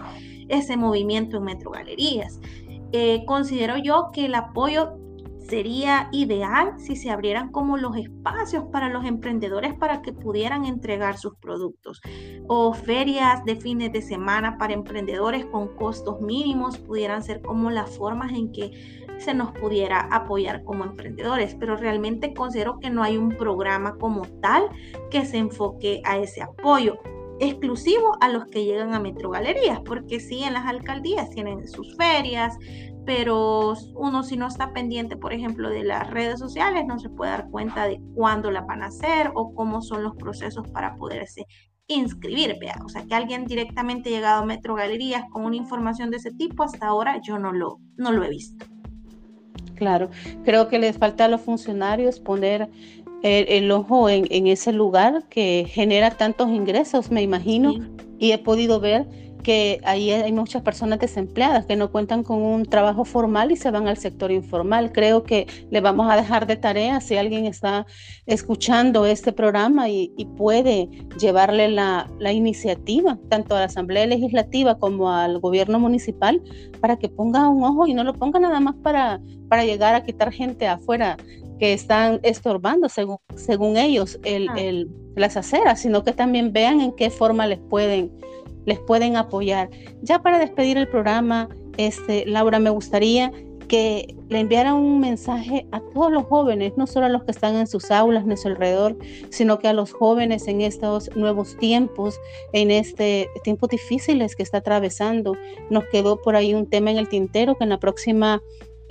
ese 0.49 0.77
movimiento 0.77 1.37
en 1.37 1.43
Metro 1.43 1.71
Galerías. 1.71 2.39
Eh, 2.93 3.23
considero 3.25 3.77
yo 3.77 4.09
que 4.11 4.25
el 4.25 4.35
apoyo 4.35 4.97
Sería 5.41 6.07
ideal 6.11 6.73
si 6.77 6.95
se 6.95 7.09
abrieran 7.09 7.51
como 7.51 7.77
los 7.77 7.97
espacios 7.97 8.65
para 8.71 8.89
los 8.89 9.05
emprendedores 9.05 9.73
para 9.73 10.01
que 10.01 10.13
pudieran 10.13 10.65
entregar 10.65 11.17
sus 11.17 11.35
productos. 11.35 12.01
O 12.47 12.73
ferias 12.73 13.43
de 13.45 13.55
fines 13.55 13.91
de 13.91 14.01
semana 14.01 14.57
para 14.57 14.73
emprendedores 14.73 15.45
con 15.45 15.75
costos 15.75 16.21
mínimos 16.21 16.77
pudieran 16.77 17.23
ser 17.23 17.41
como 17.41 17.71
las 17.71 17.97
formas 17.97 18.31
en 18.31 18.51
que 18.51 19.07
se 19.17 19.33
nos 19.33 19.51
pudiera 19.51 20.07
apoyar 20.11 20.63
como 20.63 20.83
emprendedores, 20.83 21.55
pero 21.55 21.75
realmente 21.75 22.33
considero 22.33 22.79
que 22.79 22.89
no 22.89 23.03
hay 23.03 23.17
un 23.17 23.29
programa 23.29 23.97
como 23.97 24.23
tal 24.41 24.69
que 25.11 25.25
se 25.25 25.37
enfoque 25.37 26.01
a 26.05 26.17
ese 26.17 26.41
apoyo 26.41 26.97
exclusivo 27.41 28.17
a 28.21 28.29
los 28.29 28.45
que 28.45 28.65
llegan 28.65 28.93
a 28.93 28.99
Metrogalerías, 28.99 29.79
porque 29.81 30.19
sí, 30.19 30.43
en 30.43 30.53
las 30.53 30.67
alcaldías 30.67 31.31
tienen 31.31 31.67
sus 31.67 31.97
ferias, 31.97 32.55
pero 33.05 33.73
uno 33.95 34.23
si 34.23 34.37
no 34.37 34.47
está 34.47 34.73
pendiente, 34.73 35.17
por 35.17 35.33
ejemplo, 35.33 35.69
de 35.69 35.83
las 35.83 36.09
redes 36.09 36.39
sociales, 36.39 36.85
no 36.87 36.99
se 36.99 37.09
puede 37.09 37.31
dar 37.31 37.49
cuenta 37.49 37.87
de 37.87 37.99
cuándo 38.15 38.51
la 38.51 38.61
van 38.61 38.83
a 38.83 38.87
hacer 38.87 39.31
o 39.33 39.53
cómo 39.53 39.81
son 39.81 40.03
los 40.03 40.15
procesos 40.15 40.67
para 40.69 40.95
poderse 40.95 41.45
inscribir, 41.87 42.57
vea, 42.59 42.75
o 42.85 42.89
sea, 42.89 43.03
que 43.03 43.15
alguien 43.15 43.45
directamente 43.45 44.09
llegado 44.09 44.43
a 44.43 44.45
Metro 44.45 44.75
Galerías 44.75 45.25
con 45.29 45.43
una 45.43 45.57
información 45.57 46.09
de 46.09 46.17
ese 46.17 46.31
tipo, 46.31 46.63
hasta 46.63 46.87
ahora 46.87 47.19
yo 47.21 47.37
no 47.37 47.51
lo, 47.51 47.79
no 47.97 48.11
lo 48.11 48.23
he 48.23 48.29
visto. 48.29 48.65
Claro, 49.75 50.09
creo 50.45 50.67
que 50.67 50.79
les 50.79 50.97
falta 50.97 51.25
a 51.25 51.27
los 51.27 51.41
funcionarios 51.41 52.19
poner 52.19 52.69
el, 53.23 53.71
ojo 53.71 54.09
en, 54.09 54.47
ese 54.47 54.71
lugar 54.71 55.23
que 55.29 55.65
genera 55.67 56.11
tantos 56.11 56.49
ingresos, 56.49 57.11
me 57.11 57.21
imagino, 57.21 57.73
y 58.19 58.31
he 58.31 58.37
podido 58.37 58.79
ver 58.79 59.07
que 59.41 59.79
ahí 59.83 60.11
hay 60.11 60.31
muchas 60.31 60.61
personas 60.61 60.99
desempleadas 60.99 61.65
que 61.65 61.75
no 61.75 61.91
cuentan 61.91 62.23
con 62.23 62.41
un 62.41 62.65
trabajo 62.65 63.05
formal 63.05 63.51
y 63.51 63.55
se 63.55 63.71
van 63.71 63.87
al 63.87 63.97
sector 63.97 64.31
informal. 64.31 64.91
Creo 64.91 65.23
que 65.23 65.47
le 65.69 65.81
vamos 65.81 66.11
a 66.11 66.15
dejar 66.15 66.47
de 66.47 66.55
tarea 66.55 67.01
si 67.01 67.17
alguien 67.17 67.45
está 67.45 67.85
escuchando 68.25 69.05
este 69.05 69.31
programa 69.31 69.89
y, 69.89 70.11
puede 70.37 70.87
llevarle 71.19 71.67
la, 71.69 72.07
iniciativa 72.31 73.17
tanto 73.29 73.55
a 73.55 73.59
la 73.59 73.65
Asamblea 73.65 74.05
Legislativa 74.05 74.77
como 74.77 75.11
al 75.11 75.39
gobierno 75.39 75.79
municipal 75.79 76.41
para 76.79 76.97
que 76.97 77.09
ponga 77.09 77.49
un 77.49 77.63
ojo 77.63 77.87
y 77.87 77.93
no 77.93 78.03
lo 78.03 78.13
ponga 78.13 78.39
nada 78.39 78.59
más 78.59 78.75
para, 78.75 79.19
para 79.49 79.65
llegar 79.65 79.93
a 79.95 80.03
quitar 80.03 80.31
gente 80.31 80.67
afuera 80.67 81.17
que 81.59 81.73
están 81.73 82.19
estorbando 82.23 82.89
según, 82.89 83.17
según 83.35 83.77
ellos 83.77 84.19
el, 84.23 84.49
ah. 84.49 84.55
el, 84.57 84.89
las 85.15 85.37
aceras, 85.37 85.81
sino 85.81 86.03
que 86.03 86.11
también 86.11 86.53
vean 86.53 86.81
en 86.81 86.91
qué 86.93 87.09
forma 87.09 87.45
les 87.45 87.59
pueden 87.59 88.11
les 88.65 88.79
pueden 88.79 89.15
apoyar. 89.15 89.69
Ya 90.01 90.21
para 90.21 90.39
despedir 90.39 90.77
el 90.77 90.87
programa, 90.87 91.49
este, 91.77 92.25
Laura, 92.25 92.59
me 92.59 92.69
gustaría 92.69 93.31
que 93.71 94.17
le 94.27 94.41
enviara 94.41 94.73
un 94.73 94.99
mensaje 94.99 95.65
a 95.71 95.79
todos 95.93 96.11
los 96.11 96.25
jóvenes, 96.25 96.73
no 96.75 96.87
solo 96.87 97.05
a 97.05 97.09
los 97.09 97.23
que 97.23 97.31
están 97.31 97.55
en 97.55 97.67
sus 97.67 97.89
aulas, 97.89 98.25
en 98.27 98.35
su 98.35 98.49
alrededor, 98.49 98.97
sino 99.29 99.59
que 99.59 99.69
a 99.69 99.73
los 99.73 99.93
jóvenes 99.93 100.49
en 100.49 100.59
estos 100.59 101.09
nuevos 101.15 101.55
tiempos, 101.55 102.19
en 102.51 102.69
este 102.69 103.29
tiempos 103.45 103.69
difíciles 103.69 104.35
que 104.35 104.43
está 104.43 104.57
atravesando. 104.57 105.37
Nos 105.69 105.85
quedó 105.85 106.21
por 106.21 106.35
ahí 106.35 106.53
un 106.53 106.69
tema 106.69 106.91
en 106.91 106.97
el 106.97 107.07
tintero 107.07 107.55
que 107.55 107.63
en 107.63 107.69
la 107.69 107.79
próxima 107.79 108.43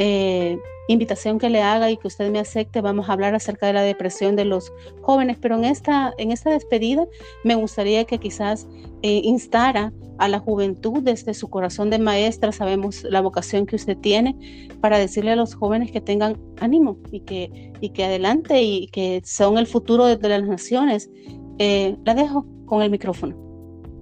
eh, 0.02 0.58
invitación 0.88 1.38
que 1.38 1.50
le 1.50 1.60
haga 1.60 1.90
y 1.90 1.98
que 1.98 2.08
usted 2.08 2.30
me 2.30 2.38
acepte, 2.38 2.80
vamos 2.80 3.08
a 3.08 3.12
hablar 3.12 3.34
acerca 3.34 3.66
de 3.66 3.74
la 3.74 3.82
depresión 3.82 4.34
de 4.34 4.46
los 4.46 4.72
jóvenes, 5.02 5.36
pero 5.38 5.56
en 5.56 5.66
esta, 5.66 6.14
en 6.16 6.32
esta 6.32 6.50
despedida 6.50 7.06
me 7.44 7.54
gustaría 7.54 8.06
que 8.06 8.16
quizás 8.16 8.66
eh, 9.02 9.20
instara 9.22 9.92
a 10.16 10.28
la 10.28 10.38
juventud 10.38 11.02
desde 11.02 11.34
su 11.34 11.50
corazón 11.50 11.90
de 11.90 11.98
maestra, 11.98 12.50
sabemos 12.50 13.04
la 13.04 13.20
vocación 13.20 13.66
que 13.66 13.76
usted 13.76 13.98
tiene, 13.98 14.68
para 14.80 14.98
decirle 14.98 15.32
a 15.32 15.36
los 15.36 15.54
jóvenes 15.54 15.92
que 15.92 16.00
tengan 16.00 16.38
ánimo 16.60 16.96
y 17.12 17.20
que, 17.20 17.72
y 17.82 17.90
que 17.90 18.04
adelante 18.04 18.62
y 18.62 18.86
que 18.88 19.20
son 19.22 19.58
el 19.58 19.66
futuro 19.66 20.06
de, 20.06 20.28
las 20.28 20.44
naciones. 20.44 21.10
Eh, 21.58 21.94
la 22.06 22.14
dejo 22.14 22.46
con 22.64 22.80
el 22.80 22.90
micrófono. 22.90 23.36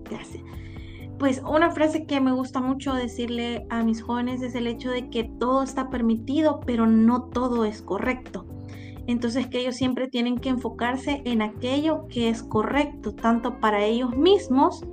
Gracias. 0.09 0.48
Pues 1.19 1.43
una 1.45 1.73
frase 1.73 2.07
que 2.07 2.21
me 2.21 2.31
gusta 2.31 2.61
mucho 2.61 2.95
decirle 2.95 3.67
a 3.71 3.83
mis 3.83 4.03
jóvenes 4.03 4.41
es 4.41 4.55
el 4.55 4.69
hecho 4.69 4.91
de 4.91 5.11
que 5.11 5.25
todo 5.25 5.65
está 5.65 5.91
permitido, 5.91 6.61
pero 6.65 6.87
no 6.87 7.25
todo 7.25 7.65
es 7.65 7.83
correcto. 7.83 8.47
Entonces 9.09 9.49
que 9.49 9.61
ellos 9.61 9.75
siempre 9.75 10.07
tienen 10.07 10.39
que 10.39 10.51
enfocarse 10.51 11.23
en 11.25 11.43
aquello 11.43 12.07
que 12.09 12.29
es 12.29 12.45
correcto, 12.45 13.15
tanto 13.15 13.59
para 13.59 13.85
ellos 13.85 14.17
mismos 14.17 14.85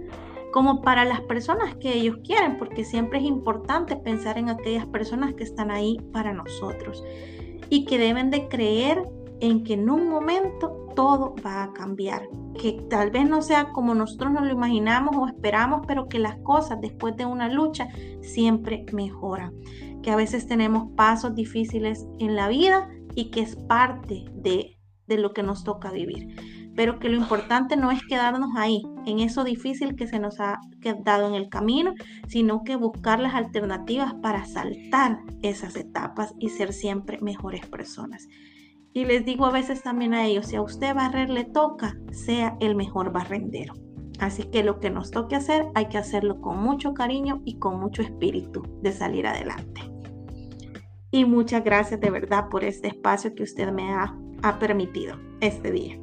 como 0.51 0.81
para 0.81 1.05
las 1.05 1.21
personas 1.21 1.75
que 1.75 1.93
ellos 1.93 2.17
quieren, 2.23 2.57
porque 2.57 2.85
siempre 2.85 3.19
es 3.19 3.25
importante 3.25 3.95
pensar 3.95 4.37
en 4.39 4.49
aquellas 4.49 4.87
personas 4.87 5.35
que 5.35 5.43
están 5.43 5.69
ahí 5.69 5.97
para 6.11 6.33
nosotros 6.33 7.03
y 7.69 7.85
que 7.85 7.97
deben 7.99 8.31
de 8.31 8.47
creer 8.47 9.03
en 9.45 9.63
que 9.63 9.73
en 9.73 9.89
un 9.89 10.09
momento 10.09 10.89
todo 10.95 11.35
va 11.45 11.63
a 11.63 11.73
cambiar, 11.73 12.27
que 12.59 12.73
tal 12.89 13.11
vez 13.11 13.29
no 13.29 13.41
sea 13.41 13.71
como 13.71 13.93
nosotros 13.93 14.31
nos 14.31 14.43
lo 14.43 14.53
imaginamos 14.53 15.15
o 15.15 15.27
esperamos, 15.27 15.81
pero 15.87 16.07
que 16.07 16.19
las 16.19 16.37
cosas 16.37 16.79
después 16.81 17.15
de 17.17 17.25
una 17.25 17.49
lucha 17.49 17.87
siempre 18.21 18.85
mejoran, 18.91 19.53
que 20.01 20.11
a 20.11 20.15
veces 20.15 20.47
tenemos 20.47 20.91
pasos 20.95 21.35
difíciles 21.35 22.07
en 22.19 22.35
la 22.35 22.47
vida 22.47 22.89
y 23.13 23.29
que 23.29 23.41
es 23.41 23.55
parte 23.55 24.25
de, 24.33 24.77
de 25.07 25.17
lo 25.17 25.33
que 25.33 25.43
nos 25.43 25.63
toca 25.63 25.91
vivir, 25.91 26.35
pero 26.75 26.97
que 26.97 27.09
lo 27.09 27.17
importante 27.17 27.77
no 27.77 27.91
es 27.91 28.01
quedarnos 28.07 28.51
ahí, 28.55 28.81
en 29.05 29.19
eso 29.19 29.43
difícil 29.43 29.95
que 29.95 30.07
se 30.07 30.19
nos 30.19 30.39
ha 30.39 30.59
quedado 30.81 31.27
en 31.27 31.35
el 31.35 31.49
camino, 31.49 31.93
sino 32.27 32.63
que 32.63 32.77
buscar 32.77 33.19
las 33.19 33.35
alternativas 33.35 34.15
para 34.15 34.45
saltar 34.45 35.19
esas 35.43 35.75
etapas 35.75 36.33
y 36.39 36.49
ser 36.49 36.73
siempre 36.73 37.19
mejores 37.21 37.67
personas. 37.67 38.27
Y 38.95 39.03
les 39.03 39.25
digo 39.25 39.45
a 39.45 39.51
veces 39.51 39.83
también 39.83 40.13
a 40.13 40.25
ellos, 40.25 40.47
si 40.47 40.55
a 40.55 40.61
usted 40.61 40.95
barrer 40.95 41.29
le 41.29 41.43
toca, 41.43 41.97
sea 42.13 42.55
el 42.61 42.75
mejor 42.75 43.11
barrendero. 43.11 43.73
Así 44.19 44.43
que 44.43 44.63
lo 44.63 44.79
que 44.79 44.89
nos 44.89 45.11
toque 45.11 45.35
hacer, 45.35 45.65
hay 45.75 45.87
que 45.87 45.97
hacerlo 45.97 46.39
con 46.39 46.59
mucho 46.59 46.93
cariño 46.93 47.41
y 47.43 47.59
con 47.59 47.77
mucho 47.77 48.01
espíritu 48.01 48.63
de 48.81 48.93
salir 48.93 49.27
adelante. 49.27 49.81
Y 51.11 51.25
muchas 51.25 51.65
gracias 51.65 51.99
de 51.99 52.09
verdad 52.09 52.47
por 52.49 52.63
este 52.63 52.87
espacio 52.87 53.35
que 53.35 53.43
usted 53.43 53.69
me 53.73 53.91
ha, 53.91 54.17
ha 54.43 54.59
permitido 54.59 55.17
este 55.41 55.73
día. 55.73 55.99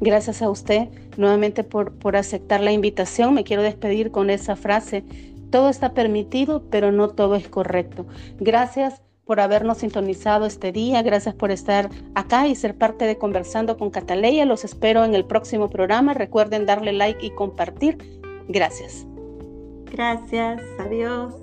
Gracias 0.00 0.40
a 0.40 0.50
usted 0.50 0.88
nuevamente 1.16 1.64
por, 1.64 1.98
por 1.98 2.14
aceptar 2.14 2.60
la 2.60 2.70
invitación. 2.70 3.34
Me 3.34 3.42
quiero 3.42 3.62
despedir 3.64 4.12
con 4.12 4.30
esa 4.30 4.54
frase. 4.54 5.04
Todo 5.50 5.68
está 5.68 5.94
permitido, 5.94 6.62
pero 6.70 6.92
no 6.92 7.08
todo 7.08 7.34
es 7.34 7.48
correcto. 7.48 8.06
Gracias 8.38 9.02
por 9.24 9.40
habernos 9.40 9.78
sintonizado 9.78 10.46
este 10.46 10.72
día. 10.72 11.02
Gracias 11.02 11.34
por 11.34 11.50
estar 11.50 11.90
acá 12.14 12.46
y 12.46 12.54
ser 12.54 12.76
parte 12.76 13.06
de 13.06 13.18
Conversando 13.18 13.76
con 13.76 13.90
Cataleya. 13.90 14.44
Los 14.44 14.64
espero 14.64 15.04
en 15.04 15.14
el 15.14 15.24
próximo 15.24 15.68
programa. 15.68 16.14
Recuerden 16.14 16.66
darle 16.66 16.92
like 16.92 17.24
y 17.24 17.30
compartir. 17.30 17.98
Gracias. 18.48 19.06
Gracias. 19.90 20.62
Adiós. 20.78 21.41